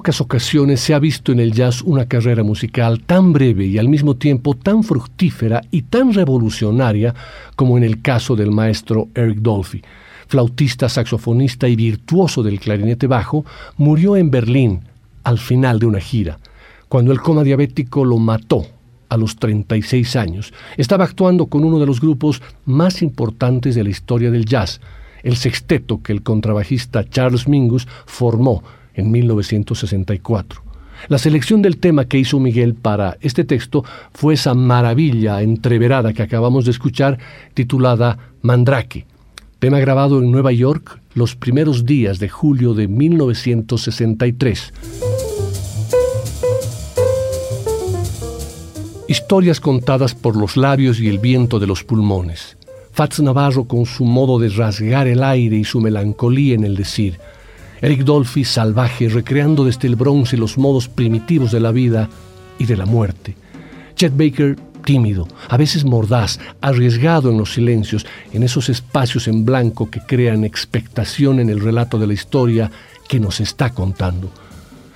Pocas 0.09 0.21
ocasiones 0.23 0.81
se 0.81 0.95
ha 0.95 0.99
visto 0.99 1.33
en 1.33 1.39
el 1.39 1.53
jazz 1.53 1.83
una 1.83 2.07
carrera 2.07 2.43
musical 2.43 3.03
tan 3.03 3.35
breve 3.35 3.67
y 3.67 3.77
al 3.77 3.91
mismo 3.91 4.17
tiempo 4.17 4.55
tan 4.55 4.83
fructífera 4.83 5.61
y 5.71 5.83
tan 5.83 6.15
revolucionaria 6.15 7.15
como 7.57 7.77
en 7.77 7.85
el 7.85 8.01
caso 8.01 8.35
del 8.35 8.51
maestro 8.51 9.09
Eric 9.15 9.41
Dolphy. 9.41 9.83
Flautista, 10.27 10.89
saxofonista 10.89 11.69
y 11.69 11.77
virtuoso 11.77 12.43
del 12.43 12.59
clarinete 12.59 13.07
bajo, 13.07 13.45
murió 13.77 14.17
en 14.17 14.31
Berlín 14.31 14.81
al 15.25 15.37
final 15.37 15.79
de 15.79 15.85
una 15.85 16.01
gira, 16.01 16.39
cuando 16.89 17.13
el 17.13 17.21
coma 17.21 17.45
diabético 17.45 18.03
lo 18.07 18.17
mató 18.17 18.67
a 19.11 19.19
los 19.19 19.37
36 19.37 20.17
años. 20.17 20.55
Estaba 20.79 21.05
actuando 21.05 21.49
con 21.49 21.65
uno 21.65 21.79
de 21.79 21.85
los 21.85 22.01
grupos 22.01 22.41
más 22.65 23.03
importantes 23.03 23.75
de 23.75 23.85
la 23.85 23.91
historia 23.91 24.31
del 24.31 24.47
jazz, 24.47 24.81
el 25.23 25.37
sexteto 25.37 26.03
que 26.03 26.13
el 26.13 26.23
contrabajista 26.23 27.07
Charles 27.07 27.47
Mingus 27.47 27.87
formó 28.07 28.63
en 28.99 29.11
1964. 29.11 30.63
La 31.09 31.19
selección 31.19 31.63
del 31.63 31.79
tema 31.79 32.07
que 32.07 32.19
hizo 32.19 32.41
Miguel 32.41 32.75
para 32.75 33.17
este 33.21 33.45
texto 33.45 33.85
fue 34.13 34.35
esa 34.35 34.55
maravilla 34.55 35.41
entreverada 35.41 36.13
que 36.13 36.23
acabamos 36.23 36.65
de 36.65 36.73
escuchar 36.73 37.19
titulada 37.55 38.19
Mandrake, 38.43 39.07
tema 39.61 39.79
grabado 39.79 40.19
en 40.19 40.31
Nueva 40.33 40.53
York 40.53 41.01
los 41.15 41.37
primeros 41.37 41.87
días 41.87 42.19
de 42.19 42.29
julio 42.29 42.75
de 42.75 42.89
1963. 42.89 44.73
Historias 49.09 49.61
contadas 49.61 50.15
por 50.15 50.37
los 50.37 50.57
labios 50.57 51.01
y 51.01 51.09
el 51.09 51.19
viento 51.19 51.59
de 51.59 51.67
los 51.67 51.83
pulmones. 51.83 52.59
Fats 52.93 53.21
Navarro 53.21 53.65
con 53.65 53.87
su 53.87 54.05
modo 54.05 54.39
de 54.39 54.49
rasgar 54.49 55.07
el 55.07 55.23
aire 55.23 55.57
y 55.57 55.65
su 55.65 55.81
melancolía 55.81 56.55
en 56.55 56.65
el 56.65 56.77
decir. 56.77 57.19
Eric 57.81 58.01
Dolphy 58.01 58.45
salvaje, 58.45 59.09
recreando 59.09 59.65
desde 59.65 59.87
el 59.87 59.97
bronce 59.97 60.37
los 60.37 60.59
modos 60.59 60.89
primitivos 60.89 61.53
de 61.53 61.61
la 61.61 61.71
vida 61.71 62.09
y 62.59 62.67
de 62.67 62.77
la 62.77 62.87
muerte. 62.87 63.37
Chet 63.95 64.17
Baker 64.17 64.57
tímido, 64.85 65.29
a 65.49 65.57
veces 65.57 65.85
mordaz, 65.85 66.41
arriesgado 66.61 67.31
en 67.31 67.39
los 67.39 67.53
silencios, 67.53 68.07
en 68.33 68.43
esos 68.43 68.69
espacios 68.69 69.29
en 69.29 69.45
blanco 69.45 69.91
que 69.91 70.01
crean 70.01 70.45
expectación 70.45 71.41
en 71.41 71.51
el 71.51 71.61
relato 71.61 71.99
de 71.99 72.07
la 72.07 72.15
historia 72.15 72.71
que 73.07 73.21
nos 73.21 73.41
está 73.41 73.71
contando. 73.71 74.31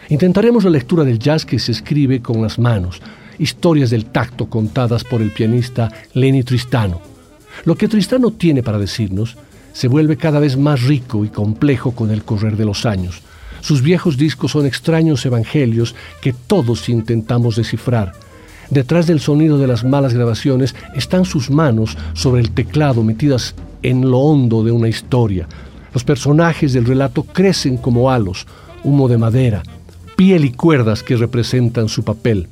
Intentaremos 0.09 0.65
la 0.65 0.71
lectura 0.71 1.05
del 1.05 1.19
jazz 1.19 1.45
que 1.45 1.59
se 1.59 1.73
escribe 1.73 2.21
con 2.21 2.43
las 2.43 2.59
manos, 2.59 3.01
historias 3.39 3.91
del 3.91 4.07
tacto 4.07 4.47
contadas 4.47 5.05
por 5.05 5.23
el 5.23 5.31
pianista 5.31 5.91
Lenny 6.15 6.43
Tristano. 6.43 7.01
Lo 7.65 7.77
que 7.77 7.89
Tristano 7.89 8.33
tiene 8.33 8.63
para 8.63 8.79
decirnos 8.79 9.37
se 9.73 9.89
vuelve 9.89 10.17
cada 10.17 10.41
vez 10.41 10.57
más 10.57 10.83
rico 10.83 11.25
y 11.25 11.29
complejo 11.29 11.93
con 11.93 12.11
el 12.11 12.25
correr 12.25 12.57
de 12.57 12.65
los 12.65 12.87
años. 12.87 13.23
Sus 13.61 13.83
viejos 13.83 14.17
discos 14.17 14.53
son 14.53 14.67
extraños 14.67 15.25
evangelios 15.25 15.95
que 16.21 16.33
todos 16.33 16.89
intentamos 16.89 17.57
descifrar. 17.57 18.13
Detrás 18.71 19.07
del 19.07 19.21
sonido 19.21 19.59
de 19.59 19.67
las 19.67 19.85
malas 19.85 20.15
grabaciones 20.15 20.75
están 20.95 21.25
sus 21.25 21.51
manos 21.51 21.97
sobre 22.15 22.41
el 22.41 22.51
teclado 22.51 23.03
metidas 23.03 23.55
en 23.83 24.11
lo 24.11 24.19
hondo 24.19 24.65
de 24.65 24.73
una 24.73 24.89
historia. 24.89 25.47
Los 25.93 26.05
personajes 26.05 26.73
del 26.73 26.87
relato 26.87 27.23
crecen 27.23 27.77
como 27.77 28.11
halos, 28.11 28.47
humo 28.83 29.09
de 29.09 29.19
madera, 29.19 29.63
piel 30.17 30.45
y 30.45 30.53
cuerdas 30.53 31.03
que 31.03 31.17
representan 31.17 31.89
su 31.89 32.03
papel. 32.03 32.49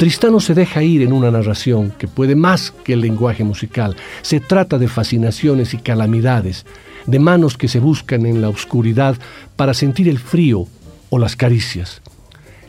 Tristano 0.00 0.40
se 0.40 0.54
deja 0.54 0.82
ir 0.82 1.02
en 1.02 1.12
una 1.12 1.30
narración 1.30 1.90
que 1.90 2.08
puede 2.08 2.34
más 2.34 2.70
que 2.70 2.94
el 2.94 3.02
lenguaje 3.02 3.44
musical. 3.44 3.96
Se 4.22 4.40
trata 4.40 4.78
de 4.78 4.88
fascinaciones 4.88 5.74
y 5.74 5.76
calamidades, 5.76 6.64
de 7.06 7.18
manos 7.18 7.58
que 7.58 7.68
se 7.68 7.80
buscan 7.80 8.24
en 8.24 8.40
la 8.40 8.48
oscuridad 8.48 9.16
para 9.56 9.74
sentir 9.74 10.08
el 10.08 10.18
frío 10.18 10.66
o 11.10 11.18
las 11.18 11.36
caricias. 11.36 12.00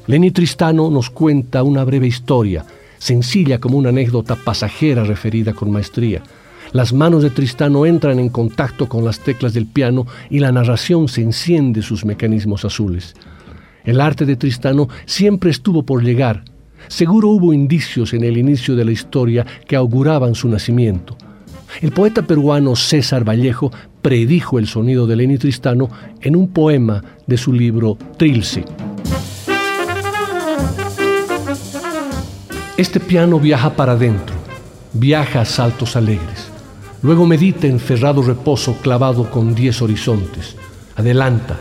Lenny 0.07 0.31
Tristano 0.31 0.89
nos 0.89 1.09
cuenta 1.09 1.63
una 1.63 1.85
breve 1.85 2.05
historia, 2.05 2.65
sencilla 2.97 3.61
como 3.61 3.77
una 3.77 3.91
anécdota 3.91 4.35
pasajera 4.35 5.05
referida 5.05 5.53
con 5.53 5.71
maestría. 5.71 6.23
Las 6.73 6.91
manos 6.91 7.23
de 7.23 7.29
Tristano 7.29 7.85
entran 7.85 8.19
en 8.19 8.27
contacto 8.27 8.89
con 8.89 9.05
las 9.05 9.19
teclas 9.19 9.53
del 9.53 9.67
piano 9.67 10.05
y 10.29 10.39
la 10.39 10.51
narración 10.51 11.07
se 11.07 11.21
enciende 11.21 11.81
sus 11.81 12.03
mecanismos 12.03 12.65
azules. 12.65 13.15
El 13.85 14.01
arte 14.01 14.25
de 14.25 14.35
Tristano 14.35 14.89
siempre 15.05 15.49
estuvo 15.49 15.83
por 15.83 16.03
llegar, 16.03 16.43
Seguro 16.87 17.29
hubo 17.29 17.53
indicios 17.53 18.13
en 18.13 18.23
el 18.23 18.37
inicio 18.37 18.75
de 18.75 18.85
la 18.85 18.91
historia 18.91 19.45
que 19.67 19.75
auguraban 19.75 20.35
su 20.35 20.47
nacimiento. 20.47 21.17
El 21.79 21.91
poeta 21.91 22.21
peruano 22.21 22.75
César 22.75 23.27
Vallejo 23.27 23.71
predijo 24.01 24.59
el 24.59 24.67
sonido 24.67 25.07
de 25.07 25.15
Lenny 25.15 25.37
Tristano 25.37 25.89
en 26.19 26.35
un 26.35 26.49
poema 26.49 27.01
de 27.25 27.37
su 27.37 27.53
libro 27.53 27.97
Trilce. 28.17 28.65
Este 32.77 32.99
piano 32.99 33.39
viaja 33.39 33.75
para 33.75 33.93
adentro, 33.93 34.35
viaja 34.93 35.41
a 35.41 35.45
saltos 35.45 35.95
alegres. 35.95 36.49
Luego 37.03 37.25
medita 37.25 37.67
en 37.67 37.79
cerrado 37.79 38.21
reposo 38.21 38.75
clavado 38.81 39.29
con 39.29 39.55
diez 39.55 39.81
horizontes. 39.81 40.55
Adelanta, 40.95 41.57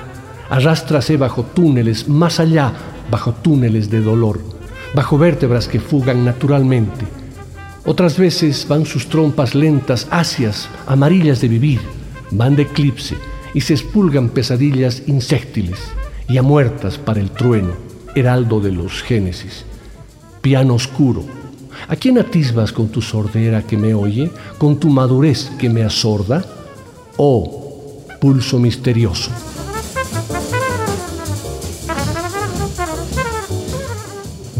arrástrase 0.48 1.16
bajo 1.16 1.44
túneles, 1.44 2.08
más 2.08 2.40
allá, 2.40 2.72
bajo 3.10 3.32
túneles 3.32 3.90
de 3.90 4.00
dolor 4.00 4.49
bajo 4.94 5.18
vértebras 5.18 5.68
que 5.68 5.80
fugan 5.80 6.24
naturalmente. 6.24 7.04
Otras 7.84 8.18
veces 8.18 8.66
van 8.68 8.84
sus 8.84 9.08
trompas 9.08 9.54
lentas, 9.54 10.06
ácidas, 10.10 10.68
amarillas 10.86 11.40
de 11.40 11.48
vivir, 11.48 11.80
van 12.30 12.56
de 12.56 12.62
eclipse 12.62 13.16
y 13.54 13.60
se 13.62 13.74
expulgan 13.74 14.28
pesadillas 14.28 15.02
insectiles, 15.06 15.78
ya 16.28 16.42
muertas 16.42 16.98
para 16.98 17.20
el 17.20 17.30
trueno, 17.30 17.72
heraldo 18.14 18.60
de 18.60 18.72
los 18.72 19.02
génesis. 19.02 19.64
Piano 20.40 20.74
oscuro, 20.74 21.24
¿a 21.88 21.96
quién 21.96 22.18
atisbas 22.18 22.72
con 22.72 22.88
tu 22.88 23.02
sordera 23.02 23.62
que 23.62 23.76
me 23.76 23.94
oye, 23.94 24.30
con 24.58 24.78
tu 24.78 24.88
madurez 24.88 25.50
que 25.58 25.68
me 25.68 25.82
asorda? 25.82 26.44
Oh, 27.16 28.06
pulso 28.20 28.58
misterioso. 28.58 29.30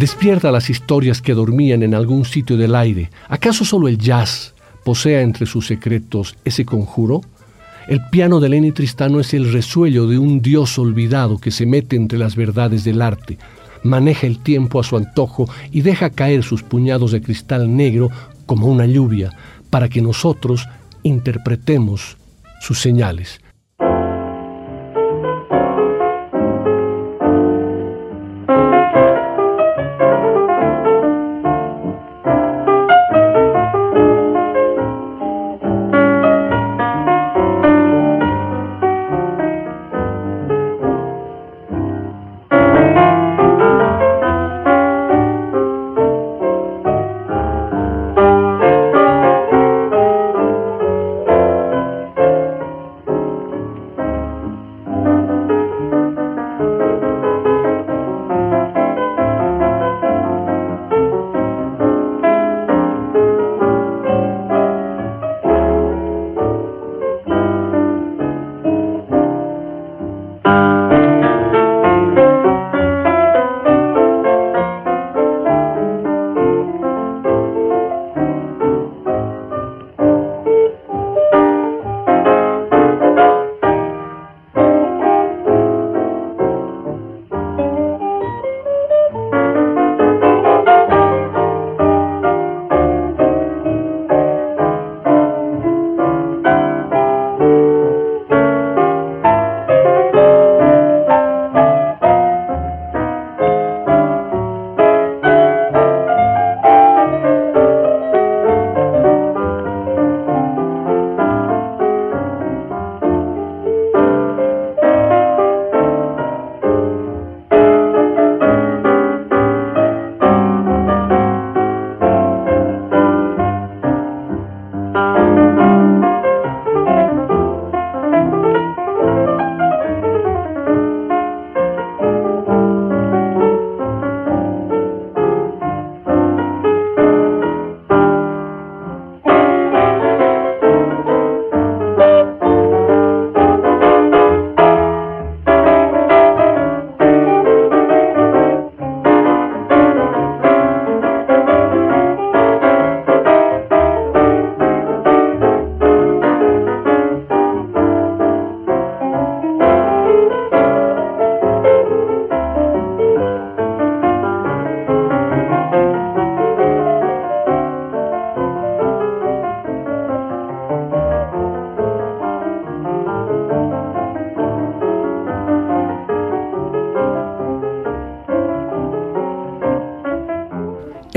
Despierta 0.01 0.51
las 0.51 0.71
historias 0.71 1.21
que 1.21 1.35
dormían 1.35 1.83
en 1.83 1.95
algún 1.95 2.25
sitio 2.25 2.57
del 2.57 2.75
aire. 2.75 3.11
¿Acaso 3.29 3.67
solo 3.67 3.87
el 3.87 3.99
jazz 3.99 4.55
posea 4.83 5.21
entre 5.21 5.45
sus 5.45 5.67
secretos 5.67 6.37
ese 6.43 6.65
conjuro? 6.65 7.21
El 7.87 8.01
piano 8.11 8.41
de 8.41 8.49
Lenny 8.49 8.73
Tristano 8.73 9.21
es 9.21 9.35
el 9.35 9.53
resuello 9.53 10.07
de 10.07 10.17
un 10.17 10.41
dios 10.41 10.79
olvidado 10.79 11.37
que 11.37 11.51
se 11.51 11.67
mete 11.67 11.97
entre 11.97 12.19
las 12.19 12.35
verdades 12.35 12.83
del 12.83 13.03
arte, 13.03 13.37
maneja 13.83 14.27
el 14.27 14.39
tiempo 14.39 14.81
a 14.81 14.85
su 14.85 14.97
antojo 14.97 15.51
y 15.71 15.83
deja 15.83 16.09
caer 16.09 16.45
sus 16.45 16.63
puñados 16.63 17.13
de 17.13 17.21
cristal 17.21 17.77
negro 17.77 18.09
como 18.47 18.69
una 18.69 18.87
lluvia 18.87 19.37
para 19.69 19.91
que 19.91 20.01
nosotros 20.01 20.67
interpretemos 21.03 22.17
sus 22.63 22.81
señales. 22.81 23.40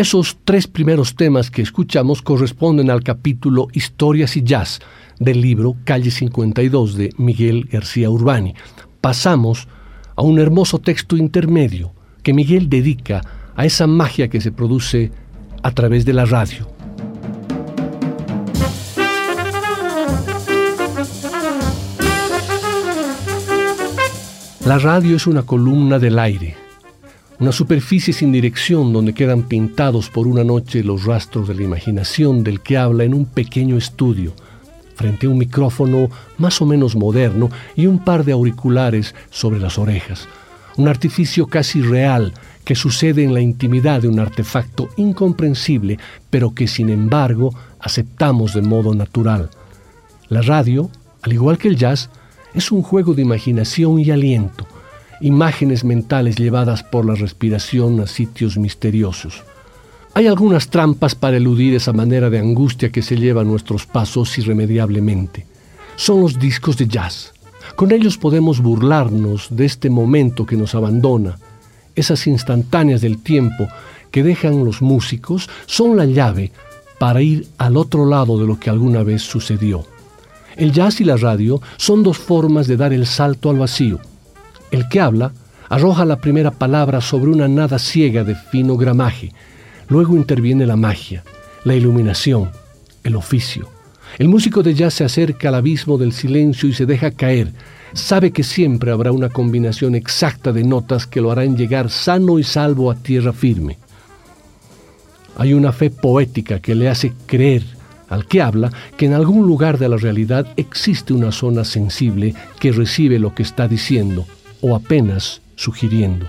Esos 0.04 0.38
tres 0.44 0.68
primeros 0.68 1.16
temas 1.16 1.50
que 1.50 1.62
escuchamos 1.62 2.22
corresponden 2.22 2.90
al 2.90 3.04
capítulo 3.04 3.70
Historias 3.72 4.36
y 4.36 4.44
Jazz 4.44 4.82
del 5.18 5.40
libro 5.40 5.78
Calle 5.86 6.12
52 6.12 6.98
de 6.98 7.12
Miguel 7.16 7.70
García 7.72 8.10
Urbani. 8.10 8.54
Pasamos 9.00 9.70
a 10.18 10.22
un 10.22 10.40
hermoso 10.40 10.80
texto 10.80 11.16
intermedio 11.16 11.94
que 12.22 12.34
Miguel 12.34 12.68
dedica 12.68 13.22
a 13.56 13.66
esa 13.66 13.88
magia 13.88 14.28
que 14.28 14.42
se 14.42 14.52
produce 14.52 15.10
a 15.64 15.72
través 15.72 16.04
de 16.04 16.12
la 16.12 16.26
radio. 16.26 16.68
La 24.66 24.80
radio 24.80 25.16
es 25.16 25.28
una 25.28 25.44
columna 25.44 25.98
del 25.98 26.20
aire, 26.20 26.58
una 27.40 27.52
superficie 27.52 28.14
sin 28.14 28.32
dirección 28.32 28.94
donde 28.94 29.14
quedan 29.14 29.44
pintados 29.44 30.10
por 30.10 30.28
una 30.28 30.44
noche 30.44 30.84
los 30.84 31.06
rastros 31.06 31.48
de 31.48 31.56
la 31.56 31.64
imaginación 31.64 32.44
del 32.44 32.62
que 32.62 32.78
habla 32.78 33.04
en 33.04 33.14
un 33.14 33.26
pequeño 33.26 33.78
estudio, 33.78 34.34
frente 34.96 35.26
a 35.26 35.30
un 35.30 35.38
micrófono 35.38 36.10
más 36.38 36.62
o 36.62 36.66
menos 36.66 36.96
moderno 36.96 37.50
y 37.76 37.88
un 37.88 38.00
par 38.00 38.24
de 38.24 38.34
auriculares 38.34 39.16
sobre 39.32 39.60
las 39.60 39.78
orejas. 39.78 40.28
Un 40.78 40.88
artificio 40.88 41.48
casi 41.48 41.82
real 41.82 42.34
que 42.64 42.76
sucede 42.76 43.24
en 43.24 43.34
la 43.34 43.42
intimidad 43.42 44.02
de 44.02 44.08
un 44.08 44.20
artefacto 44.20 44.90
incomprensible, 44.96 46.00
pero 46.30 46.54
que 46.54 46.68
sin 46.68 46.90
embargo 46.90 47.54
aceptamos 47.80 48.54
de 48.54 48.62
modo 48.62 48.94
natural. 48.94 49.50
La 50.30 50.42
radio, 50.42 50.90
al 51.22 51.34
igual 51.34 51.58
que 51.58 51.68
el 51.68 51.76
jazz, 51.76 52.10
es 52.54 52.72
un 52.72 52.82
juego 52.82 53.14
de 53.14 53.22
imaginación 53.22 54.00
y 54.00 54.12
aliento, 54.12 54.66
imágenes 55.22 55.84
mentales 55.84 56.36
llevadas 56.36 56.84
por 56.84 57.06
la 57.06 57.16
respiración 57.16 58.00
a 58.00 58.08
sitios 58.08 58.58
misteriosos. 58.58 59.44
Hay 60.16 60.28
algunas 60.28 60.70
trampas 60.70 61.16
para 61.16 61.38
eludir 61.38 61.74
esa 61.74 61.92
manera 61.92 62.30
de 62.30 62.40
angustia 62.40 62.92
que 62.92 63.02
se 63.02 63.18
lleva 63.18 63.42
a 63.42 63.46
nuestros 63.46 63.86
pasos 63.86 64.38
irremediablemente. 64.38 65.48
Son 65.96 66.22
los 66.22 66.38
discos 66.38 66.78
de 66.78 66.88
jazz. 66.88 67.34
Con 67.76 67.92
ellos 67.92 68.18
podemos 68.18 68.60
burlarnos 68.60 69.48
de 69.50 69.66
este 69.66 69.90
momento 69.90 70.46
que 70.46 70.56
nos 70.56 70.76
abandona. 70.76 71.40
Esas 71.96 72.28
instantáneas 72.28 73.02
del 73.02 73.24
tiempo 73.24 73.68
que 74.12 74.24
dejan 74.24 74.64
los 74.64 74.82
músicos 74.82 75.50
son 75.66 75.98
la 75.98 76.06
llave 76.06 76.52
para 77.00 77.22
ir 77.22 77.48
al 77.58 77.76
otro 77.78 78.06
lado 78.06 78.38
de 78.38 78.46
lo 78.46 78.60
que 78.60 78.70
alguna 78.70 79.02
vez 79.02 79.24
sucedió. 79.24 79.86
El 80.56 80.72
jazz 80.72 81.02
y 81.02 81.04
la 81.04 81.18
radio 81.18 81.60
son 81.78 82.04
dos 82.04 82.20
formas 82.20 82.68
de 82.68 82.78
dar 82.78 82.94
el 82.94 83.08
salto 83.08 83.50
al 83.50 83.58
vacío. 83.58 84.00
El 84.74 84.90
que 84.90 85.00
habla 85.00 85.32
arroja 85.70 86.04
la 86.04 86.18
primera 86.18 86.50
palabra 86.50 87.00
sobre 87.00 87.30
una 87.30 87.48
nada 87.48 87.78
ciega 87.78 88.24
de 88.24 88.34
fino 88.34 88.76
gramaje. 88.76 89.32
Luego 89.88 90.16
interviene 90.16 90.66
la 90.66 90.76
magia, 90.76 91.24
la 91.64 91.76
iluminación, 91.76 92.50
el 93.04 93.16
oficio. 93.16 93.70
El 94.18 94.30
músico 94.30 94.64
de 94.64 94.74
jazz 94.74 94.96
se 94.96 95.04
acerca 95.04 95.50
al 95.50 95.56
abismo 95.56 96.00
del 96.00 96.12
silencio 96.12 96.68
y 96.68 96.74
se 96.74 96.88
deja 96.88 97.12
caer. 97.12 97.52
Sabe 97.94 98.32
que 98.32 98.42
siempre 98.42 98.90
habrá 98.90 99.12
una 99.12 99.30
combinación 99.30 99.94
exacta 99.94 100.52
de 100.52 100.64
notas 100.64 101.06
que 101.06 101.22
lo 101.22 101.32
harán 101.32 101.56
llegar 101.56 101.92
sano 101.92 102.40
y 102.40 102.44
salvo 102.44 102.90
a 102.90 102.96
tierra 102.96 103.32
firme. 103.32 103.78
Hay 105.38 105.54
una 105.54 105.72
fe 105.72 105.92
poética 105.92 106.60
que 106.60 106.74
le 106.74 106.90
hace 106.90 107.14
creer 107.28 107.62
al 108.10 108.26
que 108.26 108.42
habla 108.42 108.72
que 108.98 109.06
en 109.06 109.14
algún 109.14 109.46
lugar 109.46 109.78
de 109.78 109.90
la 109.90 109.98
realidad 109.98 110.48
existe 110.58 111.14
una 111.14 111.32
zona 111.32 111.64
sensible 111.64 112.34
que 112.60 112.72
recibe 112.72 113.20
lo 113.20 113.36
que 113.36 113.44
está 113.44 113.68
diciendo 113.68 114.26
o 114.64 114.76
apenas 114.76 115.42
sugiriendo. 115.56 116.26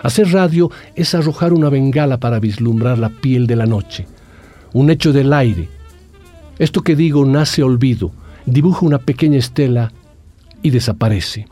Hacer 0.00 0.32
radio 0.32 0.70
es 0.94 1.14
arrojar 1.14 1.52
una 1.52 1.68
bengala 1.68 2.18
para 2.18 2.38
vislumbrar 2.38 2.98
la 2.98 3.10
piel 3.10 3.46
de 3.48 3.56
la 3.56 3.66
noche, 3.66 4.06
un 4.72 4.90
hecho 4.90 5.12
del 5.12 5.32
aire. 5.32 5.68
Esto 6.58 6.82
que 6.82 6.94
digo 6.94 7.26
nace 7.26 7.62
olvido, 7.64 8.12
dibuja 8.46 8.86
una 8.86 8.98
pequeña 8.98 9.38
estela 9.38 9.92
y 10.62 10.70
desaparece. 10.70 11.46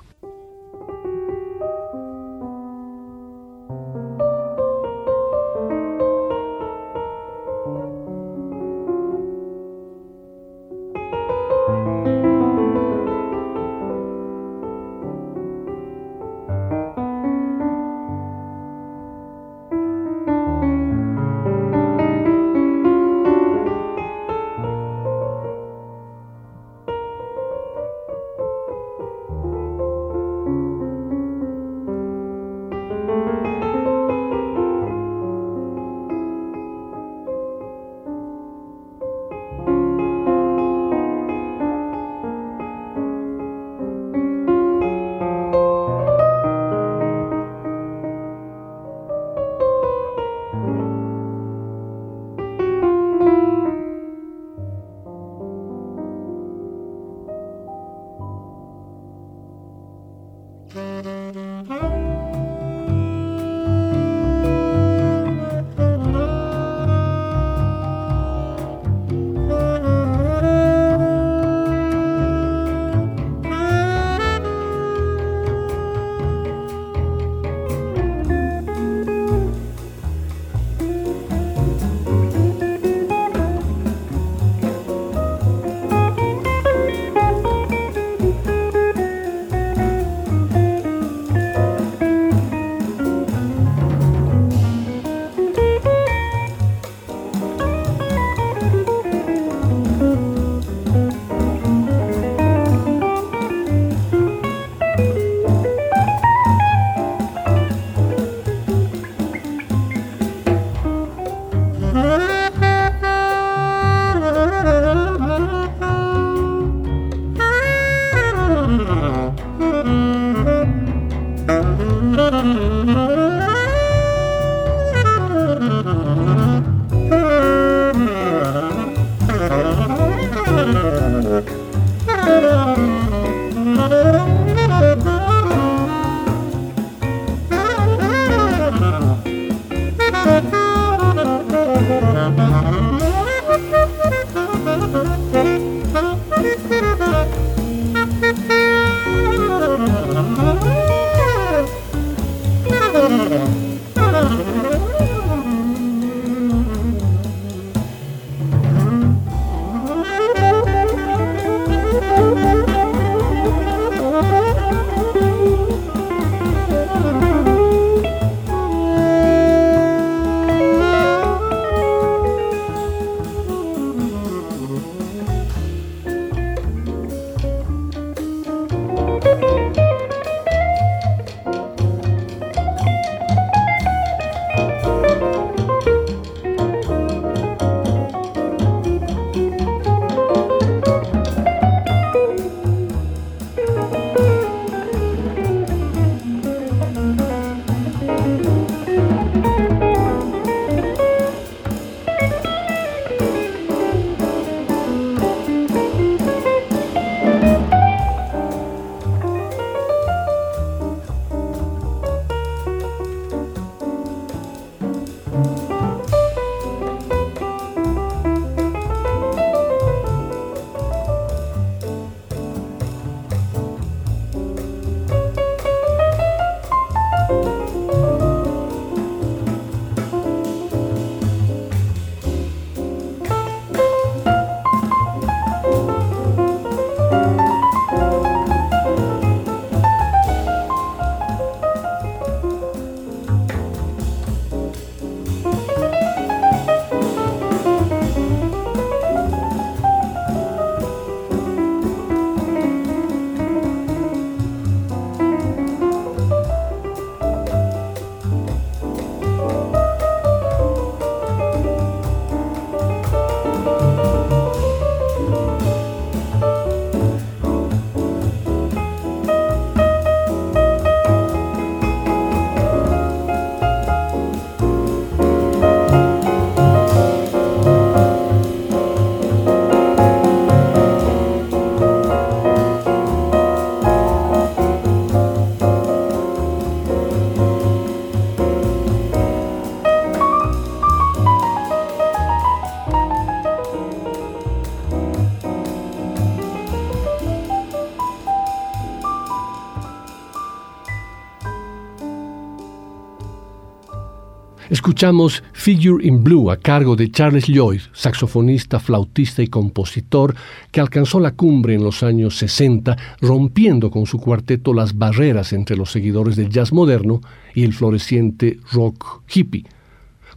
Escuchamos 304.96 305.44
Figure 305.52 306.02
in 306.06 306.24
Blue 306.24 306.50
a 306.50 306.56
cargo 306.56 306.96
de 306.96 307.10
Charles 307.10 307.50
Lloyd, 307.50 307.82
saxofonista, 307.92 308.80
flautista 308.80 309.42
y 309.42 309.46
compositor 309.46 310.34
que 310.72 310.80
alcanzó 310.80 311.20
la 311.20 311.32
cumbre 311.32 311.74
en 311.74 311.84
los 311.84 312.02
años 312.02 312.38
60, 312.38 312.96
rompiendo 313.20 313.90
con 313.90 314.06
su 314.06 314.18
cuarteto 314.18 314.72
las 314.72 314.96
barreras 314.96 315.52
entre 315.52 315.76
los 315.76 315.92
seguidores 315.92 316.36
del 316.36 316.48
jazz 316.48 316.72
moderno 316.72 317.20
y 317.54 317.64
el 317.64 317.74
floreciente 317.74 318.58
rock 318.72 319.20
hippie. 319.28 319.66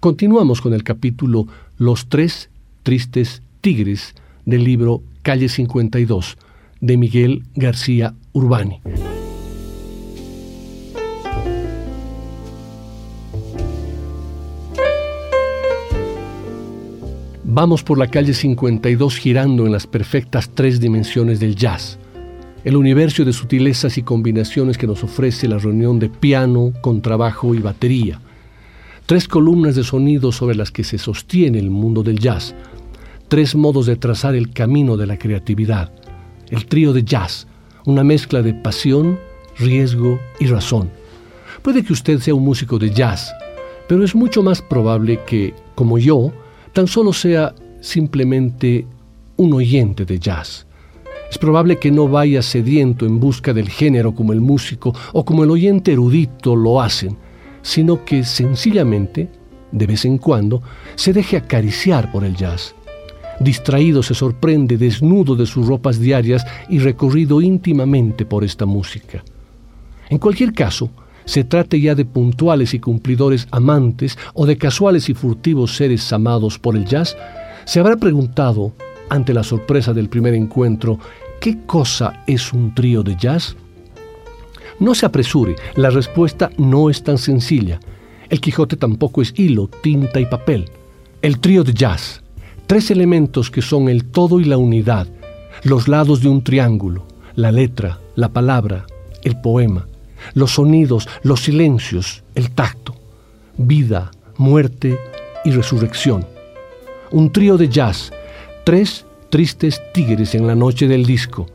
Continuamos 0.01 0.59
con 0.59 0.73
el 0.73 0.83
capítulo 0.83 1.47
Los 1.77 2.09
tres 2.09 2.49
tristes 2.83 3.41
tigres 3.61 4.13
del 4.45 4.65
libro 4.65 5.03
Calle 5.21 5.47
52 5.47 6.37
de 6.81 6.97
Miguel 6.97 7.43
García 7.55 8.13
Urbani. 8.33 8.81
Vamos 17.51 17.81
por 17.81 17.97
la 17.97 18.05
calle 18.05 18.35
52 18.35 19.17
girando 19.17 19.65
en 19.65 19.71
las 19.71 19.87
perfectas 19.87 20.51
tres 20.53 20.79
dimensiones 20.79 21.39
del 21.39 21.55
jazz, 21.55 21.97
el 22.63 22.77
universo 22.77 23.25
de 23.25 23.33
sutilezas 23.33 23.97
y 23.97 24.03
combinaciones 24.03 24.77
que 24.77 24.85
nos 24.85 25.03
ofrece 25.03 25.47
la 25.47 25.57
reunión 25.57 25.97
de 25.97 26.09
piano, 26.09 26.73
contrabajo 26.81 27.55
y 27.55 27.57
batería. 27.57 28.21
Tres 29.07 29.27
columnas 29.27 29.73
de 29.73 29.83
sonido 29.83 30.31
sobre 30.31 30.53
las 30.53 30.69
que 30.69 30.83
se 30.83 30.99
sostiene 30.99 31.57
el 31.57 31.71
mundo 31.71 32.03
del 32.03 32.19
jazz. 32.19 32.53
Tres 33.29 33.55
modos 33.55 33.87
de 33.87 33.95
trazar 33.95 34.35
el 34.35 34.51
camino 34.53 34.95
de 34.95 35.07
la 35.07 35.17
creatividad. 35.17 35.91
El 36.51 36.67
trío 36.67 36.93
de 36.93 37.03
jazz, 37.03 37.47
una 37.83 38.03
mezcla 38.03 38.43
de 38.43 38.53
pasión, 38.53 39.17
riesgo 39.57 40.19
y 40.39 40.45
razón. 40.45 40.91
Puede 41.63 41.83
que 41.83 41.93
usted 41.93 42.19
sea 42.19 42.35
un 42.35 42.45
músico 42.45 42.77
de 42.77 42.91
jazz, 42.91 43.33
pero 43.87 44.03
es 44.03 44.13
mucho 44.13 44.43
más 44.43 44.61
probable 44.61 45.21
que, 45.25 45.55
como 45.73 45.97
yo, 45.97 46.31
tan 46.73 46.87
solo 46.87 47.13
sea 47.13 47.53
simplemente 47.81 48.85
un 49.37 49.53
oyente 49.53 50.05
de 50.05 50.19
jazz. 50.19 50.67
Es 51.29 51.37
probable 51.37 51.77
que 51.77 51.91
no 51.91 52.07
vaya 52.07 52.41
sediento 52.41 53.05
en 53.05 53.19
busca 53.19 53.53
del 53.53 53.69
género 53.69 54.15
como 54.15 54.33
el 54.33 54.41
músico 54.41 54.95
o 55.13 55.23
como 55.23 55.43
el 55.43 55.51
oyente 55.51 55.91
erudito 55.91 56.55
lo 56.55 56.81
hacen, 56.81 57.17
sino 57.61 58.03
que 58.03 58.23
sencillamente, 58.23 59.29
de 59.71 59.85
vez 59.85 60.05
en 60.05 60.17
cuando, 60.17 60.63
se 60.95 61.13
deje 61.13 61.37
acariciar 61.37 62.11
por 62.11 62.23
el 62.23 62.35
jazz. 62.35 62.73
Distraído 63.39 64.03
se 64.03 64.15
sorprende 64.15 64.77
desnudo 64.77 65.35
de 65.35 65.45
sus 65.45 65.67
ropas 65.67 65.99
diarias 65.99 66.45
y 66.67 66.79
recorrido 66.79 67.41
íntimamente 67.41 68.25
por 68.25 68.43
esta 68.43 68.65
música. 68.65 69.23
En 70.09 70.17
cualquier 70.17 70.51
caso, 70.51 70.89
se 71.29 71.43
trate 71.43 71.79
ya 71.79 71.93
de 71.93 72.05
puntuales 72.05 72.73
y 72.73 72.79
cumplidores 72.79 73.47
amantes 73.51 74.17
o 74.33 74.47
de 74.47 74.57
casuales 74.57 75.09
y 75.09 75.13
furtivos 75.13 75.75
seres 75.75 76.11
amados 76.11 76.57
por 76.57 76.75
el 76.75 76.85
jazz, 76.85 77.15
se 77.65 77.79
habrá 77.79 77.97
preguntado, 77.97 78.73
ante 79.11 79.31
la 79.31 79.43
sorpresa 79.43 79.93
del 79.93 80.09
primer 80.09 80.33
encuentro, 80.33 80.97
¿qué 81.39 81.59
cosa 81.67 82.23
es 82.25 82.51
un 82.51 82.73
trío 82.73 83.03
de 83.03 83.15
jazz? 83.15 83.55
No 84.79 84.95
se 84.95 85.05
apresure, 85.05 85.55
la 85.75 85.91
respuesta 85.91 86.49
no 86.57 86.89
es 86.89 87.03
tan 87.03 87.19
sencilla. 87.19 87.79
El 88.27 88.41
Quijote 88.41 88.75
tampoco 88.75 89.21
es 89.21 89.31
hilo, 89.37 89.67
tinta 89.67 90.19
y 90.19 90.25
papel. 90.25 90.65
El 91.21 91.37
trío 91.37 91.63
de 91.63 91.75
jazz, 91.75 92.23
tres 92.65 92.89
elementos 92.89 93.51
que 93.51 93.61
son 93.61 93.87
el 93.87 94.05
todo 94.05 94.39
y 94.39 94.45
la 94.45 94.57
unidad, 94.57 95.07
los 95.61 95.87
lados 95.87 96.21
de 96.23 96.29
un 96.29 96.43
triángulo, 96.43 97.05
la 97.35 97.51
letra, 97.51 97.99
la 98.15 98.29
palabra, 98.29 98.87
el 99.23 99.39
poema, 99.39 99.88
los 100.33 100.51
sonidos, 100.51 101.07
los 101.23 101.41
silencios, 101.41 102.23
el 102.35 102.51
tacto, 102.51 102.95
vida, 103.57 104.11
muerte 104.37 104.97
y 105.45 105.51
resurrección. 105.51 106.25
Un 107.11 107.31
trío 107.31 107.57
de 107.57 107.69
jazz, 107.69 108.11
tres 108.65 109.05
tristes 109.29 109.81
tigres 109.93 110.35
en 110.35 110.47
la 110.47 110.55
noche 110.55 110.87
del 110.87 111.05
disco, 111.05 111.47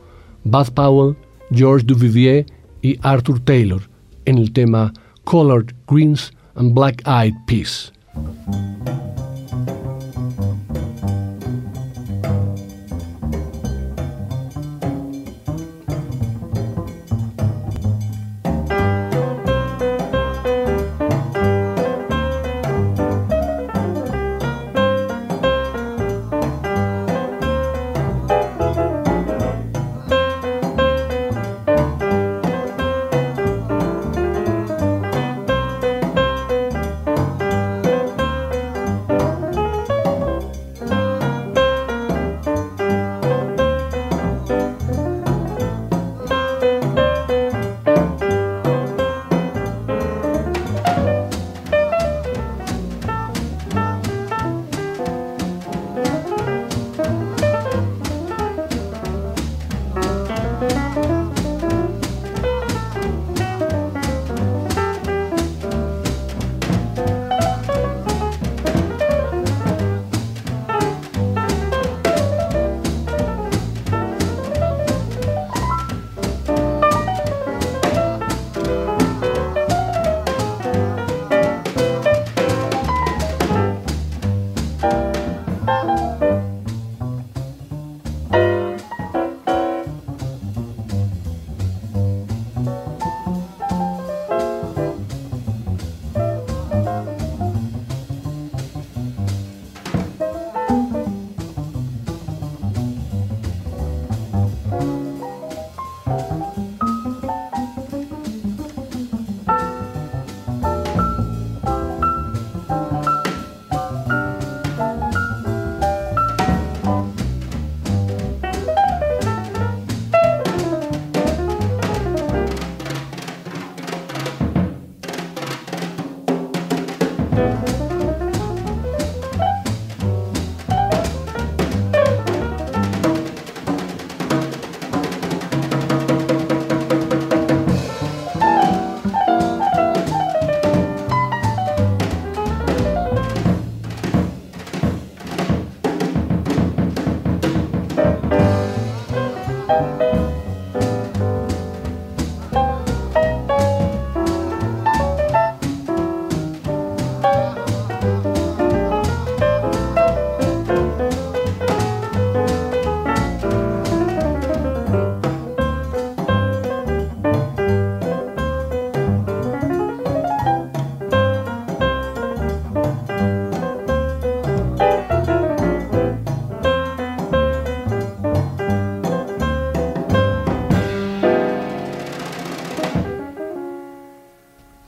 Bud 0.43 0.69
Powell, 0.73 1.15
George 1.51 1.85
Duvivier 1.85 2.45
y 2.81 2.97
Arthur 3.01 3.39
Taylor, 3.39 3.81
en 4.25 4.37
el 4.37 4.51
tema 4.51 4.93
Colored 5.23 5.73
Greens 5.87 6.33
and 6.55 6.73
Black 6.73 7.01
Eyed 7.07 7.35
Peas. 7.47 7.91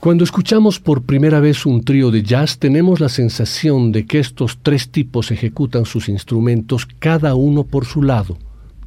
Cuando 0.08 0.24
escuchamos 0.24 0.80
por 0.80 1.02
primera 1.02 1.38
vez 1.38 1.66
un 1.66 1.84
trío 1.84 2.10
de 2.10 2.22
jazz, 2.22 2.58
tenemos 2.58 2.98
la 2.98 3.10
sensación 3.10 3.92
de 3.92 4.06
que 4.06 4.18
estos 4.18 4.58
tres 4.62 4.88
tipos 4.88 5.30
ejecutan 5.30 5.84
sus 5.84 6.08
instrumentos 6.08 6.88
cada 6.98 7.34
uno 7.34 7.64
por 7.64 7.84
su 7.84 8.02
lado, 8.02 8.38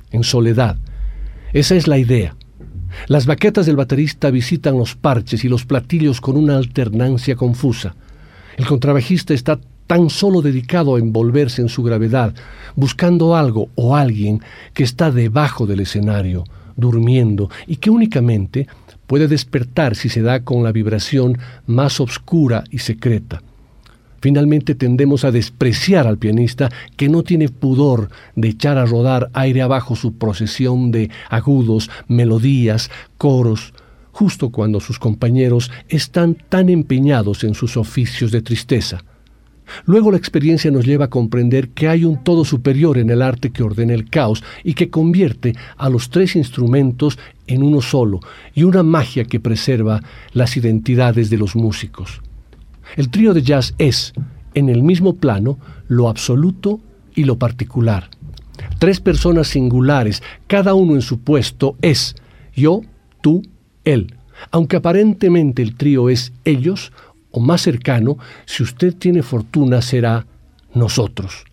en 0.10 0.24
soledad. 0.24 0.80
Esa 1.54 1.76
es 1.76 1.88
la 1.88 2.00
idea. 2.00 2.36
Las 3.06 3.28
baquetas 3.28 3.68
del 3.68 3.76
baterista 3.76 4.32
visitan 4.32 4.80
los 4.80 4.96
parches 4.96 5.46
y 5.46 5.48
los 5.48 5.64
platillos 5.64 6.22
con 6.22 6.38
una 6.38 6.58
alternancia 6.58 7.36
confusa. 7.36 7.96
El 8.58 8.66
contrabajista 8.66 9.36
está 9.36 9.60
tan 9.86 10.10
solo 10.10 10.42
dedicado 10.42 10.96
a 10.96 11.00
envolverse 11.00 11.62
en 11.62 11.70
su 11.70 11.84
gravedad, 11.84 12.34
buscando 12.76 13.36
algo 13.36 13.70
o 13.76 13.96
alguien 13.96 14.42
que 14.74 14.82
está 14.82 15.12
debajo 15.12 15.68
del 15.68 15.82
escenario, 15.82 16.46
durmiendo, 16.76 17.52
y 17.68 17.76
que 17.76 17.92
únicamente 17.92 18.68
puede 19.12 19.28
despertar 19.28 19.98
si 19.98 20.08
se 20.08 20.22
da 20.22 20.46
con 20.46 20.64
la 20.64 20.72
vibración 20.72 21.38
más 21.68 22.00
oscura 22.00 22.64
y 22.72 22.78
secreta. 22.78 23.44
Finalmente 24.22 24.74
tendemos 24.74 25.26
a 25.26 25.32
despreciar 25.32 26.08
al 26.08 26.18
pianista 26.18 26.70
que 26.96 27.10
no 27.10 27.22
tiene 27.22 27.50
pudor 27.50 28.08
de 28.38 28.48
echar 28.48 28.78
a 28.78 28.86
rodar 28.86 29.30
aire 29.34 29.64
abajo 29.64 29.98
su 29.98 30.14
procesión 30.14 30.92
de 30.92 31.10
agudos, 31.30 31.90
melodías, 32.08 32.90
coros, 33.18 33.74
justo 34.14 34.50
cuando 34.50 34.80
sus 34.80 34.98
compañeros 34.98 35.72
están 35.90 36.38
tan 36.48 36.70
empeñados 36.70 37.44
en 37.44 37.54
sus 37.54 37.76
oficios 37.76 38.32
de 38.32 38.42
tristeza. 38.42 39.04
Luego 39.86 40.12
la 40.12 40.18
experiencia 40.18 40.72
nos 40.72 40.86
lleva 40.86 41.06
a 41.06 41.10
comprender 41.10 41.70
que 41.70 41.88
hay 41.88 42.06
un 42.06 42.24
todo 42.24 42.46
superior 42.46 42.98
en 42.98 43.10
el 43.10 43.22
arte 43.22 43.52
que 43.52 43.64
ordena 43.64 43.94
el 43.94 44.10
caos 44.10 44.44
y 44.64 44.74
que 44.74 44.90
convierte 44.90 45.56
a 45.78 45.90
los 45.90 46.10
tres 46.10 46.36
instrumentos 46.36 47.18
en 47.48 47.64
uno 47.64 47.82
solo, 47.82 48.20
y 48.56 48.64
una 48.64 48.84
magia 48.84 49.26
que 49.26 49.40
preserva 49.40 50.02
las 50.34 50.56
identidades 50.58 51.30
de 51.30 51.38
los 51.38 51.56
músicos. 51.56 52.22
El 52.96 53.10
trío 53.10 53.34
de 53.34 53.42
jazz 53.42 53.74
es, 53.78 54.14
en 54.54 54.70
el 54.70 54.84
mismo 54.84 55.16
plano, 55.16 55.58
lo 55.88 56.10
absoluto 56.10 56.80
y 57.16 57.24
lo 57.24 57.38
particular. 57.38 58.10
Tres 58.80 59.00
personas 59.00 59.48
singulares, 59.48 60.22
cada 60.48 60.74
uno 60.74 60.96
en 60.96 61.02
su 61.02 61.20
puesto, 61.20 61.76
es 61.82 62.16
yo, 62.56 62.82
tú, 63.22 63.44
él. 63.86 64.16
Aunque 64.50 64.78
aparentemente 64.78 65.62
el 65.62 65.76
trío 65.76 66.10
es 66.10 66.34
ellos, 66.46 66.92
o 67.32 67.40
más 67.40 67.62
cercano, 67.62 68.18
si 68.46 68.64
usted 68.64 68.96
tiene 68.96 69.24
fortuna, 69.24 69.82
será 69.82 70.26
nosotros. 70.74 71.46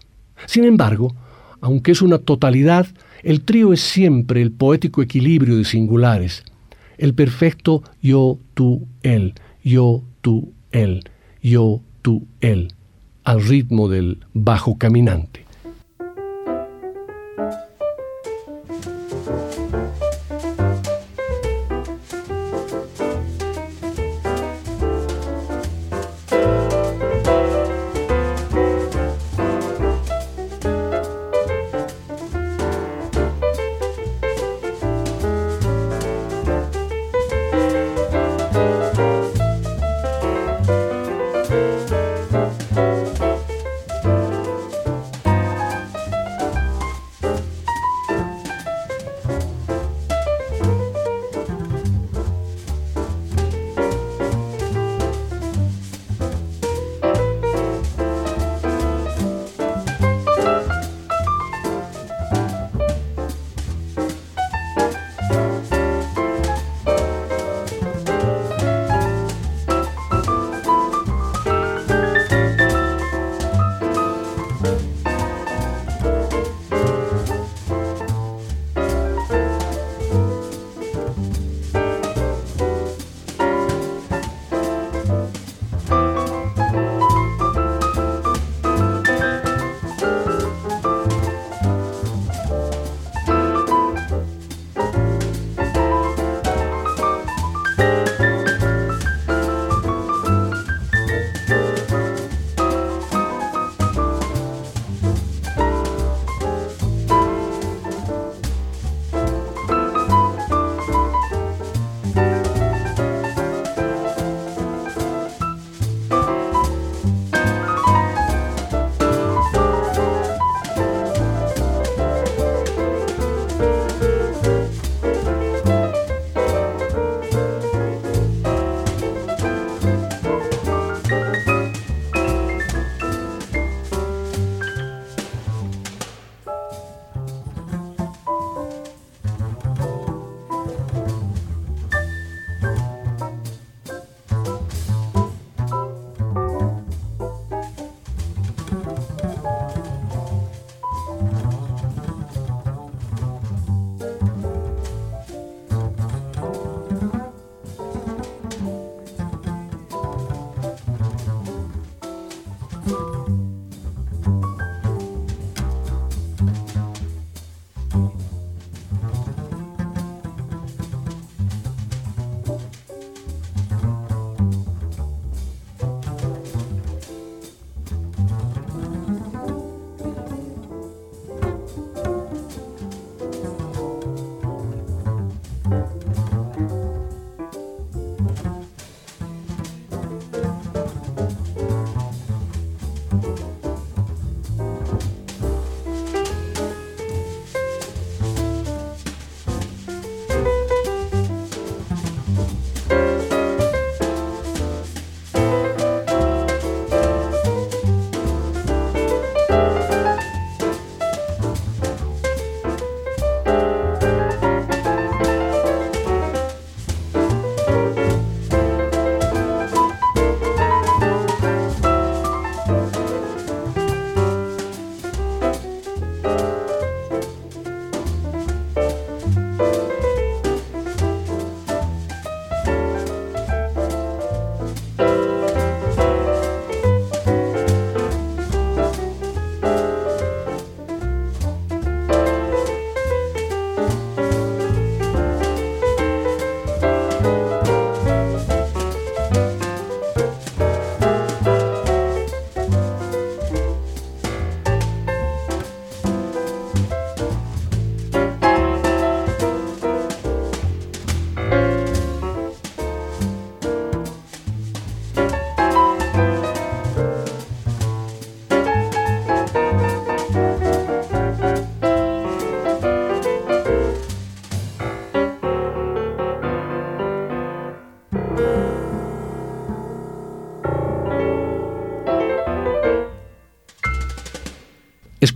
Sin 0.46 0.64
embargo, 0.64 1.14
aunque 1.60 1.92
es 1.92 2.02
una 2.02 2.18
totalidad, 2.18 2.86
el 3.22 3.42
trío 3.42 3.72
es 3.72 3.80
siempre 3.80 4.42
el 4.42 4.52
poético 4.52 5.02
equilibrio 5.02 5.56
de 5.56 5.64
singulares, 5.64 6.44
el 6.98 7.14
perfecto 7.14 7.82
yo, 8.02 8.38
tú, 8.54 8.86
él, 9.02 9.34
yo, 9.62 10.02
tú, 10.20 10.52
él, 10.72 11.04
yo, 11.42 11.80
tú, 12.02 12.26
él, 12.40 12.74
al 13.24 13.42
ritmo 13.42 13.88
del 13.88 14.18
bajo 14.34 14.78
caminante. 14.78 15.47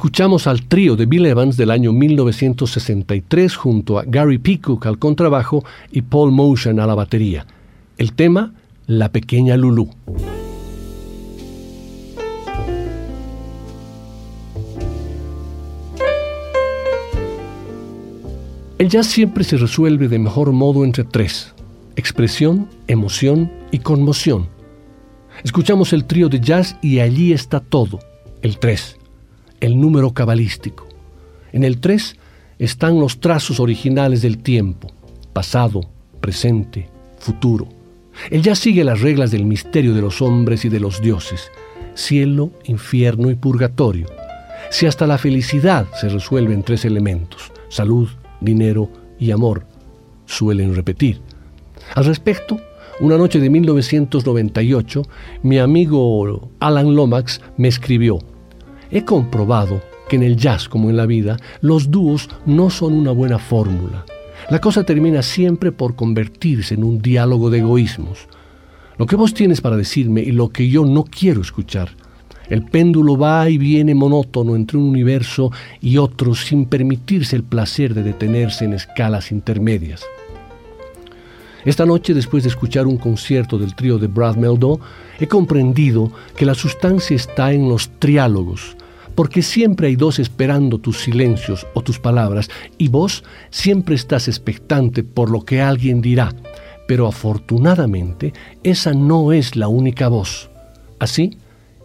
Escuchamos 0.03 0.49
al 0.49 0.65
trío 0.65 0.97
de 0.97 1.07
Bill 1.07 1.27
Evans 1.27 1.57
del 1.57 1.71
año 1.71 1.93
1963 1.93 3.55
junto 3.55 4.01
a 4.01 4.05
Gary 4.05 4.39
Peacock 4.39 4.85
al 4.87 4.99
contrabajo 4.99 5.65
y 5.93 6.03
Paul 6.03 6.33
Motion 6.33 6.81
a 6.81 6.89
la 6.89 6.97
batería. 6.97 7.47
El 7.99 8.13
tema, 8.13 8.53
La 8.89 9.13
pequeña 9.13 9.57
Lulu. 9.57 9.91
El 18.79 18.89
jazz 18.89 19.07
siempre 19.07 19.45
se 19.45 19.57
resuelve 19.57 20.09
de 20.09 20.19
mejor 20.19 20.51
modo 20.51 20.85
entre 20.85 21.05
tres, 21.05 21.55
expresión, 21.95 22.67
emoción 22.89 23.53
y 23.71 23.79
conmoción. 23.79 24.49
Escuchamos 25.45 25.93
el 25.93 26.07
trío 26.07 26.29
de 26.29 26.41
jazz 26.41 26.77
y 26.83 26.99
allí 26.99 27.33
está 27.33 27.61
todo, 27.61 28.01
el 28.43 28.59
tres 28.59 28.97
el 29.63 29.81
número 29.81 30.13
cabalístico. 30.13 30.89
En 31.53 31.63
el 31.63 31.79
3 31.79 32.17
están 32.59 32.99
los 32.99 33.21
trazos 33.21 33.61
originales 33.61 34.21
del 34.21 34.39
tiempo, 34.39 34.89
pasado, 35.33 35.89
presente, 36.21 36.89
futuro. 37.19 37.69
Él 38.31 38.43
ya 38.43 38.57
sigue 38.57 38.83
las 38.83 39.01
reglas 39.01 39.31
del 39.31 39.47
misterio 39.47 39.95
de 39.95 40.03
los 40.03 40.21
hombres 40.21 40.65
y 40.65 40.69
de 40.69 40.81
los 40.81 41.01
dioses, 41.01 41.53
cielo, 41.95 42.51
infierno 42.65 43.31
y 43.31 43.37
purgatorio. 43.37 44.09
Si 44.71 44.87
hasta 44.87 45.07
la 45.07 45.17
felicidad 45.17 45.87
se 46.01 46.09
resuelve 46.09 46.55
en 46.55 46.65
tres 46.65 46.85
elementos, 46.85 47.53
salud, 47.69 48.09
dinero 48.41 48.91
y 49.21 49.31
amor, 49.31 49.65
suelen 50.27 50.75
repetir. 50.75 51.21
Al 51.95 52.05
respecto, 52.05 52.61
una 52.99 53.17
noche 53.17 53.39
de 53.39 53.49
1998, 53.49 55.03
mi 55.45 55.61
amigo 55.61 56.51
Alan 56.59 56.97
Lomax 56.97 57.41
me 57.57 57.69
escribió, 57.69 58.19
He 58.93 59.05
comprobado 59.05 59.83
que 60.09 60.17
en 60.17 60.23
el 60.23 60.37
jazz, 60.37 60.69
como 60.69 60.91
en 60.91 60.97
la 60.99 61.07
vida, 61.07 61.39
los 61.63 61.91
dúos 61.91 62.29
no 62.45 62.69
son 62.69 62.93
una 62.93 63.11
buena 63.11 63.39
fórmula. 63.39 64.05
La 64.51 64.61
cosa 64.61 64.85
termina 64.85 65.23
siempre 65.23 65.73
por 65.73 65.97
convertirse 65.97 66.75
en 66.75 66.85
un 66.85 67.01
diálogo 67.01 67.49
de 67.49 67.61
egoísmos. 67.61 68.29
Lo 68.99 69.07
que 69.07 69.17
vos 69.17 69.33
tienes 69.33 69.63
para 69.63 69.79
decirme 69.79 70.21
y 70.21 70.33
lo 70.33 70.51
que 70.51 70.69
yo 70.69 70.85
no 70.85 71.05
quiero 71.05 71.41
escuchar. 71.41 71.91
El 72.51 72.65
péndulo 72.65 73.17
va 73.17 73.49
y 73.49 73.57
viene 73.57 73.95
monótono 73.95 74.57
entre 74.57 74.77
un 74.77 74.85
universo 74.85 75.51
y 75.81 75.97
otro 75.97 76.35
sin 76.35 76.67
permitirse 76.67 77.35
el 77.35 77.45
placer 77.45 77.95
de 77.95 78.03
detenerse 78.03 78.67
en 78.67 78.75
escalas 78.75 79.33
intermedias. 79.33 80.05
Esta 81.65 81.87
noche, 81.87 82.13
después 82.13 82.43
de 82.43 82.51
escuchar 82.51 82.87
un 82.87 82.99
concierto 82.99 83.57
del 83.57 83.75
trío 83.75 83.97
de 83.97 84.09
Brad 84.09 84.37
Meldau, 84.37 84.81
he 85.21 85.29
comprendido 85.29 86.13
que 86.37 86.45
la 86.45 86.55
sustancia 86.55 87.15
está 87.15 87.53
en 87.53 87.69
los 87.69 87.89
triálogos, 88.01 88.77
porque 89.15 89.43
siempre 89.43 89.89
hay 89.89 89.97
dos 89.97 90.19
esperando 90.19 90.79
tus 90.79 91.03
silencios 91.03 91.67
o 91.75 91.83
tus 91.83 91.99
palabras, 91.99 92.51
y 92.79 92.89
vos 92.89 93.25
siempre 93.51 93.95
estás 93.95 94.29
expectante 94.29 95.03
por 95.03 95.31
lo 95.31 95.45
que 95.45 95.61
alguien 95.61 96.01
dirá, 96.01 96.35
pero 96.89 97.07
afortunadamente 97.07 98.33
esa 98.63 98.93
no 98.93 99.33
es 99.33 99.57
la 99.57 99.69
única 99.69 100.09
voz. 100.09 100.51
Así, 100.99 101.37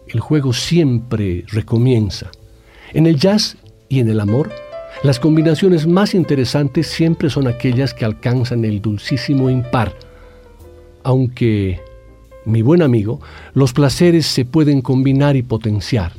el 0.08 0.20
juego 0.20 0.54
siempre 0.54 1.44
recomienza. 1.48 2.30
En 2.94 3.08
el 3.08 3.18
jazz 3.20 3.58
y 3.90 4.00
en 4.00 4.10
el 4.10 4.20
amor, 4.20 4.52
las 5.04 5.20
combinaciones 5.20 5.86
más 5.86 6.16
interesantes 6.16 6.88
siempre 6.88 7.30
son 7.30 7.48
aquellas 7.48 7.94
que 7.94 8.06
alcanzan 8.06 8.66
el 8.66 8.82
dulcísimo 8.82 9.50
impar, 9.50 9.94
aunque, 11.04 11.80
mi 12.46 12.62
buen 12.62 12.82
amigo, 12.82 13.20
los 13.54 13.74
placeres 13.74 14.26
se 14.26 14.46
pueden 14.46 14.82
combinar 14.82 15.36
y 15.36 15.44
potenciar 15.44 16.14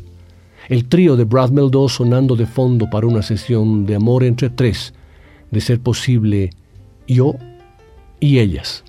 el 0.68 0.88
trío 0.88 1.16
de 1.16 1.24
Brad 1.24 1.50
Meldau 1.50 1.88
sonando 1.88 2.36
de 2.36 2.46
fondo 2.46 2.88
para 2.90 3.06
una 3.06 3.22
sesión 3.22 3.86
de 3.86 3.94
amor 3.94 4.22
entre 4.22 4.50
tres, 4.50 4.94
de 5.50 5.60
ser 5.60 5.80
posible 5.80 6.50
yo 7.06 7.34
y 8.20 8.38
ellas. 8.38 8.84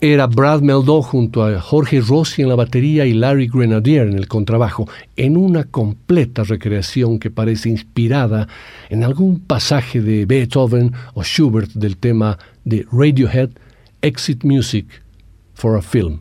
Era 0.00 0.26
Brad 0.26 0.60
Meldó 0.60 1.00
junto 1.00 1.44
a 1.44 1.60
Jorge 1.60 2.00
Rossi 2.00 2.42
en 2.42 2.48
la 2.48 2.54
batería 2.54 3.06
y 3.06 3.14
Larry 3.14 3.48
Grenadier 3.48 4.06
en 4.06 4.18
el 4.18 4.28
contrabajo, 4.28 4.88
en 5.16 5.36
una 5.36 5.64
completa 5.64 6.44
recreación 6.44 7.18
que 7.18 7.30
parece 7.30 7.70
inspirada 7.70 8.46
en 8.90 9.04
algún 9.04 9.40
pasaje 9.40 10.00
de 10.00 10.26
Beethoven 10.26 10.92
o 11.14 11.22
Schubert 11.22 11.72
del 11.72 11.96
tema 11.96 12.38
de 12.64 12.86
Radiohead, 12.92 13.50
Exit 14.02 14.44
Music 14.44 14.86
for 15.54 15.78
a 15.78 15.82
Film. 15.82 16.20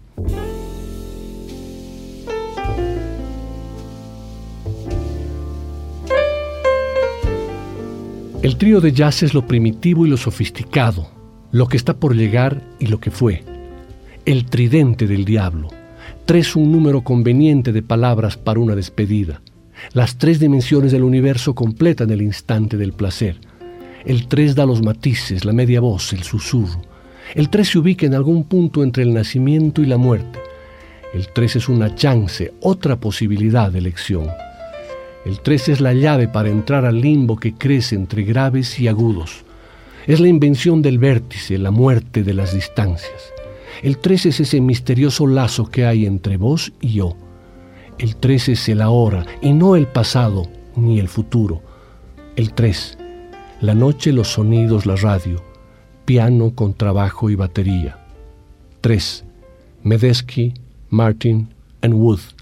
El 8.42 8.58
trío 8.58 8.80
de 8.80 8.92
jazz 8.92 9.24
es 9.24 9.34
lo 9.34 9.46
primitivo 9.48 10.06
y 10.06 10.10
lo 10.10 10.18
sofisticado, 10.18 11.10
lo 11.52 11.68
que 11.68 11.78
está 11.78 11.96
por 11.96 12.16
llegar 12.16 12.62
y 12.80 12.86
lo 12.88 13.00
que 13.00 13.10
fue 13.10 13.44
el 14.26 14.46
tridente 14.46 15.06
del 15.06 15.24
diablo. 15.24 15.70
Tres 16.26 16.56
un 16.56 16.72
número 16.72 17.04
conveniente 17.04 17.72
de 17.72 17.84
palabras 17.84 18.38
para 18.38 18.60
una 18.60 18.76
despedida. 18.76 19.42
Las 19.94 20.18
tres 20.18 20.40
dimensiones 20.40 20.92
del 20.92 21.04
universo 21.04 21.54
completan 21.54 22.10
el 22.10 22.24
instante 22.24 22.76
del 22.76 22.94
placer. 22.94 23.38
El 24.04 24.28
tres 24.28 24.56
da 24.56 24.66
los 24.66 24.82
matices, 24.82 25.46
la 25.46 25.54
media 25.54 25.80
voz, 25.80 26.12
el 26.14 26.24
susurro. 26.24 26.82
El 27.36 27.50
tres 27.50 27.70
se 27.70 27.78
ubica 27.78 28.08
en 28.08 28.16
algún 28.16 28.46
punto 28.46 28.84
entre 28.84 29.04
el 29.04 29.14
nacimiento 29.14 29.84
y 29.84 29.86
la 29.86 29.98
muerte. 29.98 30.40
El 31.14 31.28
tres 31.28 31.56
es 31.56 31.70
una 31.70 31.94
chance, 31.94 32.52
otra 32.62 33.00
posibilidad 33.00 33.72
de 33.72 33.78
elección. 33.78 34.28
El 35.24 35.40
tres 35.42 35.70
es 35.70 35.82
la 35.82 35.94
llave 35.94 36.28
para 36.28 36.50
entrar 36.50 36.86
al 36.86 37.00
limbo 37.00 37.38
que 37.38 37.54
crece 37.54 37.96
entre 37.96 38.24
graves 38.24 38.80
y 38.80 38.88
agudos. 38.88 39.44
Es 40.08 40.20
la 40.20 40.28
invención 40.28 40.82
del 40.82 40.98
vértice, 40.98 41.60
la 41.60 41.70
muerte 41.70 42.24
de 42.24 42.34
las 42.34 42.54
distancias. 42.54 43.35
El 43.84 43.98
3 43.98 44.28
es 44.28 44.40
ese 44.40 44.62
misterioso 44.62 45.28
lazo 45.28 45.66
que 45.66 45.86
hay 45.86 46.06
entre 46.06 46.38
vos 46.38 46.74
y 46.82 46.94
yo. 46.94 47.16
El 47.98 48.16
3 48.16 48.50
es 48.50 48.70
el 48.70 48.82
ahora 48.82 49.26
y 49.42 49.54
no 49.54 49.76
el 49.76 49.88
pasado 49.88 50.48
ni 50.76 51.00
el 51.00 51.08
futuro. 51.08 51.62
El 52.36 52.54
3, 52.54 52.98
la 53.62 53.74
noche, 53.74 54.12
los 54.12 54.34
sonidos, 54.34 54.86
la 54.86 54.96
radio, 54.96 55.42
piano 56.06 56.54
con 56.56 56.74
trabajo 56.74 57.30
y 57.30 57.36
batería. 57.36 57.98
3, 58.82 59.24
Medesky, 59.84 60.54
Martin 60.90 61.50
and 61.82 61.94
Wood. 61.94 62.35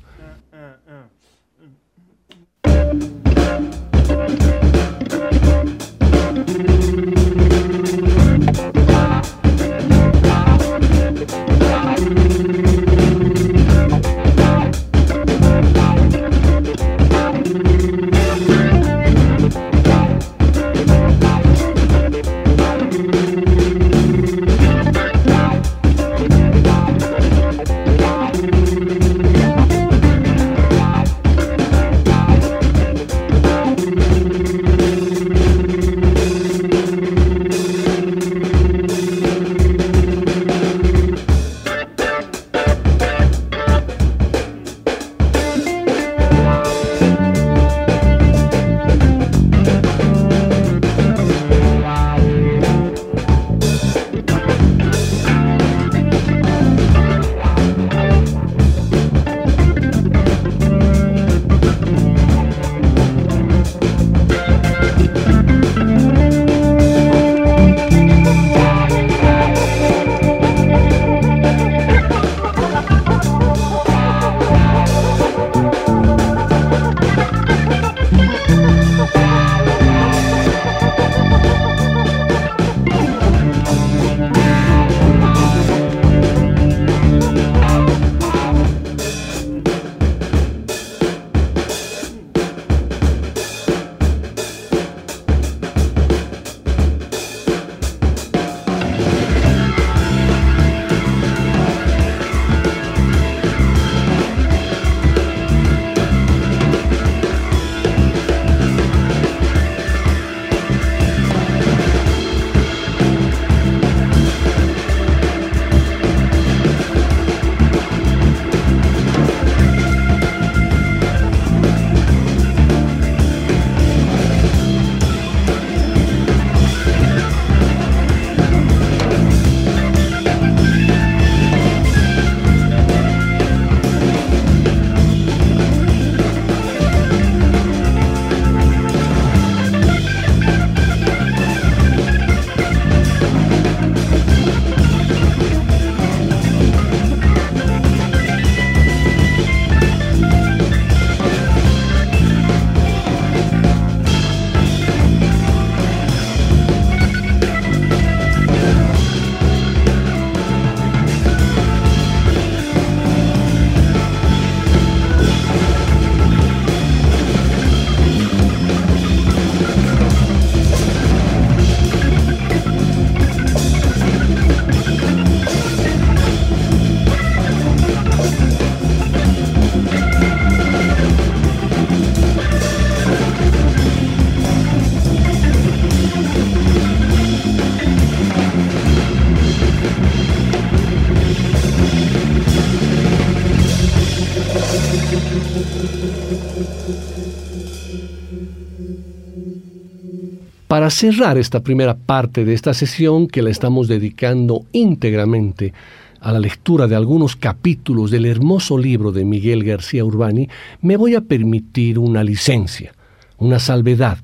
Para 200.84 200.92
cerrar 200.92 201.38
esta 201.38 201.64
primera 201.64 201.96
parte 201.96 202.44
de 202.44 202.54
esta 202.54 202.74
sesión 202.74 203.28
que 203.28 203.42
la 203.42 203.50
estamos 203.50 203.88
dedicando 203.88 204.66
íntegramente 204.74 205.72
a 206.20 206.34
la 206.34 206.40
lectura 206.40 206.88
de 206.88 206.96
algunos 206.98 207.38
capítulos 207.38 208.12
del 208.12 208.26
hermoso 208.26 208.78
libro 208.78 209.14
de 209.14 209.24
Miguel 209.24 209.64
García 209.64 210.04
Urbani, 210.04 210.50
me 210.82 210.98
voy 210.98 211.16
a 211.16 211.22
permitir 211.22 211.98
una 211.98 212.22
licencia, 212.22 212.92
una 213.38 213.60
salvedad. 213.60 214.18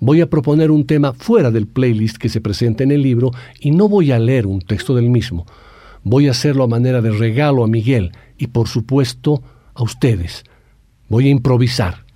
Voy 0.00 0.22
a 0.22 0.30
proponer 0.30 0.70
un 0.70 0.86
tema 0.86 1.12
fuera 1.12 1.50
del 1.50 1.66
playlist 1.66 2.16
que 2.16 2.30
se 2.30 2.40
presenta 2.40 2.82
en 2.82 2.90
el 2.90 3.02
libro 3.02 3.32
y 3.60 3.70
no 3.70 3.86
voy 3.86 4.10
a 4.10 4.18
leer 4.18 4.46
un 4.46 4.62
texto 4.62 4.94
del 4.94 5.10
mismo. 5.10 5.44
Voy 6.02 6.28
a 6.28 6.30
hacerlo 6.30 6.64
a 6.64 6.68
manera 6.68 7.02
de 7.02 7.10
regalo 7.10 7.62
a 7.62 7.68
Miguel 7.68 8.12
y 8.38 8.46
por 8.46 8.68
supuesto 8.68 9.42
a 9.74 9.82
ustedes. 9.82 10.44
Voy 11.10 11.26
a 11.26 11.30
improvisar. 11.30 12.06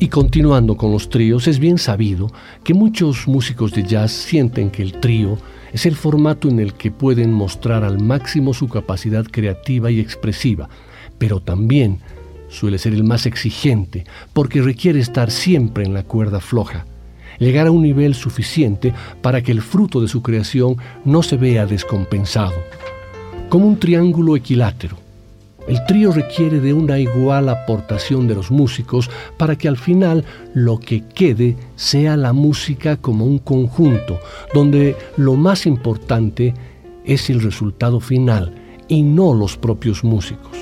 Y 0.00 0.08
continuando 0.08 0.76
con 0.76 0.92
los 0.92 1.10
tríos, 1.10 1.48
es 1.48 1.58
bien 1.58 1.76
sabido 1.76 2.30
que 2.62 2.72
muchos 2.72 3.26
músicos 3.26 3.72
de 3.72 3.82
jazz 3.82 4.12
sienten 4.12 4.70
que 4.70 4.82
el 4.82 4.92
trío 4.92 5.38
es 5.72 5.86
el 5.86 5.96
formato 5.96 6.48
en 6.48 6.60
el 6.60 6.74
que 6.74 6.92
pueden 6.92 7.32
mostrar 7.32 7.82
al 7.82 8.00
máximo 8.00 8.54
su 8.54 8.68
capacidad 8.68 9.24
creativa 9.24 9.90
y 9.90 9.98
expresiva, 9.98 10.68
pero 11.18 11.40
también 11.40 11.98
suele 12.48 12.78
ser 12.78 12.94
el 12.94 13.02
más 13.02 13.26
exigente 13.26 14.04
porque 14.32 14.62
requiere 14.62 15.00
estar 15.00 15.32
siempre 15.32 15.84
en 15.84 15.94
la 15.94 16.04
cuerda 16.04 16.38
floja, 16.38 16.86
llegar 17.40 17.66
a 17.66 17.72
un 17.72 17.82
nivel 17.82 18.14
suficiente 18.14 18.94
para 19.20 19.42
que 19.42 19.50
el 19.50 19.62
fruto 19.62 20.00
de 20.00 20.06
su 20.06 20.22
creación 20.22 20.76
no 21.04 21.24
se 21.24 21.36
vea 21.36 21.66
descompensado, 21.66 22.54
como 23.48 23.66
un 23.66 23.80
triángulo 23.80 24.36
equilátero 24.36 24.97
el 25.68 25.84
trío 25.84 26.12
requiere 26.12 26.60
de 26.60 26.72
una 26.72 26.98
igual 26.98 27.50
aportación 27.50 28.26
de 28.26 28.34
los 28.34 28.50
músicos 28.50 29.10
para 29.36 29.56
que 29.56 29.68
al 29.68 29.76
final 29.76 30.24
lo 30.54 30.80
que 30.80 31.04
quede 31.14 31.56
sea 31.76 32.16
la 32.16 32.32
música 32.32 32.96
como 32.96 33.26
un 33.26 33.38
conjunto, 33.38 34.18
donde 34.54 34.96
lo 35.18 35.34
más 35.34 35.66
importante 35.66 36.54
es 37.04 37.28
el 37.28 37.42
resultado 37.42 38.00
final 38.00 38.54
y 38.88 39.02
no 39.02 39.34
los 39.34 39.58
propios 39.58 40.04
músicos. 40.04 40.56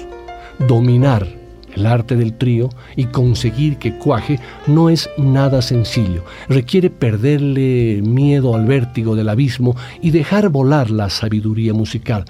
Dominar 0.67 1.27
el 1.75 1.87
arte 1.87 2.17
del 2.17 2.37
trío 2.37 2.71
y 2.97 3.05
conseguir 3.05 3.77
que 3.77 3.99
cuaje 3.99 4.41
no 4.67 4.91
es 4.91 5.09
nada 5.19 5.63
sencillo. 5.63 6.25
Requiere 6.49 6.91
perderle 6.91 8.01
miedo 8.03 8.57
al 8.57 8.67
vértigo 8.67 9.15
del 9.15 9.29
abismo 9.29 9.77
y 10.01 10.11
dejar 10.11 10.49
volar 10.49 10.91
la 10.91 11.11
sabiduría 11.11 11.75
musical 11.75 12.25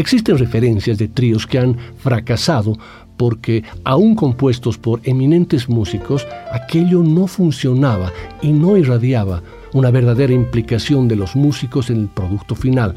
Existen 0.00 0.38
referencias 0.38 0.96
de 0.96 1.08
tríos 1.08 1.46
que 1.46 1.58
han 1.58 1.76
fracasado 1.98 2.72
porque, 3.18 3.62
aún 3.84 4.14
compuestos 4.14 4.78
por 4.78 4.98
eminentes 5.04 5.68
músicos, 5.68 6.26
aquello 6.50 7.02
no 7.02 7.26
funcionaba 7.26 8.10
y 8.40 8.50
no 8.50 8.78
irradiaba 8.78 9.42
una 9.74 9.90
verdadera 9.90 10.32
implicación 10.32 11.06
de 11.06 11.16
los 11.16 11.36
músicos 11.36 11.90
en 11.90 11.98
el 11.98 12.08
producto 12.08 12.54
final, 12.54 12.94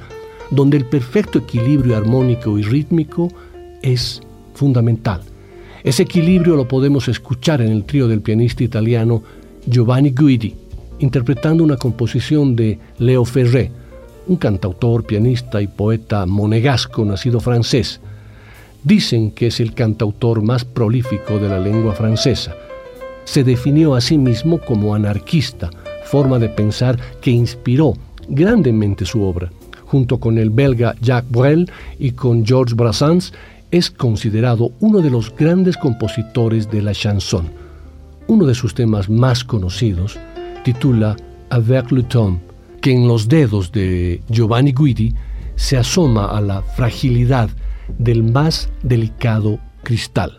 donde 0.50 0.78
el 0.78 0.86
perfecto 0.86 1.40
equilibrio 1.40 1.98
armónico 1.98 2.58
y 2.58 2.64
rítmico 2.64 3.28
es 3.82 4.22
fundamental. 4.54 5.20
Ese 5.84 6.04
equilibrio 6.04 6.56
lo 6.56 6.70
podemos 6.70 7.10
escuchar 7.10 7.62
en 7.62 7.74
el 7.74 7.84
trío 7.84 8.08
del 8.08 8.22
pianista 8.22 8.64
italiano 8.64 9.24
Giovanni 9.66 10.12
Guidi, 10.12 10.56
interpretando 11.00 11.66
una 11.66 11.76
composición 11.76 12.56
de 12.56 12.80
Leo 12.98 13.26
Ferré, 13.26 13.72
un 14.28 14.38
cantautor, 14.38 15.06
pianista 15.06 15.62
y 15.62 15.68
poeta 15.68 16.26
monegasco 16.26 17.04
nacido 17.06 17.40
francés. 17.40 18.00
Dicen 18.84 19.32
que 19.32 19.48
es 19.48 19.60
el 19.60 19.74
cantautor 19.74 20.42
más 20.42 20.66
prolífico 20.66 21.40
de 21.40 21.50
la 21.50 21.60
lengua 21.60 21.94
francesa. 21.94 22.56
Se 23.26 23.44
definió 23.44 23.96
a 23.96 24.02
sí 24.02 24.18
mismo 24.18 24.60
como 24.60 24.94
anarquista, 24.94 25.70
forma 26.06 26.40
de 26.40 26.50
pensar 26.50 27.00
que 27.22 27.32
inspiró 27.32 27.94
grandemente 28.28 29.06
su 29.06 29.24
obra. 29.24 29.52
Junto 29.86 30.20
con 30.20 30.38
el 30.38 30.50
belga 30.50 30.96
Jacques 31.02 31.32
Brel 31.32 31.72
y 32.00 32.12
con 32.12 32.46
Georges 32.46 32.76
Brassens, 32.76 33.34
es 33.72 33.90
considerado 33.90 34.72
uno 34.80 35.00
de 35.00 35.10
los 35.10 35.36
grandes 35.36 35.78
compositores 35.78 36.70
de 36.70 36.82
la 36.82 36.94
chanson. 36.94 37.50
Uno 38.28 38.46
de 38.46 38.54
sus 38.54 38.76
temas 38.76 39.10
más 39.10 39.44
conocidos 39.44 40.20
titula 40.64 41.16
Avec 41.50 41.92
le 41.92 42.04
temps, 42.04 42.40
que 42.84 42.92
en 42.92 43.08
los 43.08 43.30
dedos 43.30 43.72
de 43.72 44.22
Giovanni 44.28 44.74
Guidi 44.74 45.14
se 45.56 45.78
asoma 45.78 46.26
a 46.26 46.42
la 46.42 46.62
fragilidad 46.62 47.50
del 47.98 48.24
más 48.24 48.70
delicado 48.84 49.58
cristal. 49.84 50.38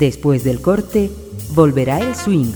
Después 0.00 0.44
del 0.44 0.62
corte, 0.62 1.10
volverá 1.50 2.00
el 2.00 2.16
swing. 2.16 2.54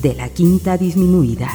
De 0.00 0.14
la 0.14 0.28
quinta 0.28 0.78
disminuida. 0.78 1.50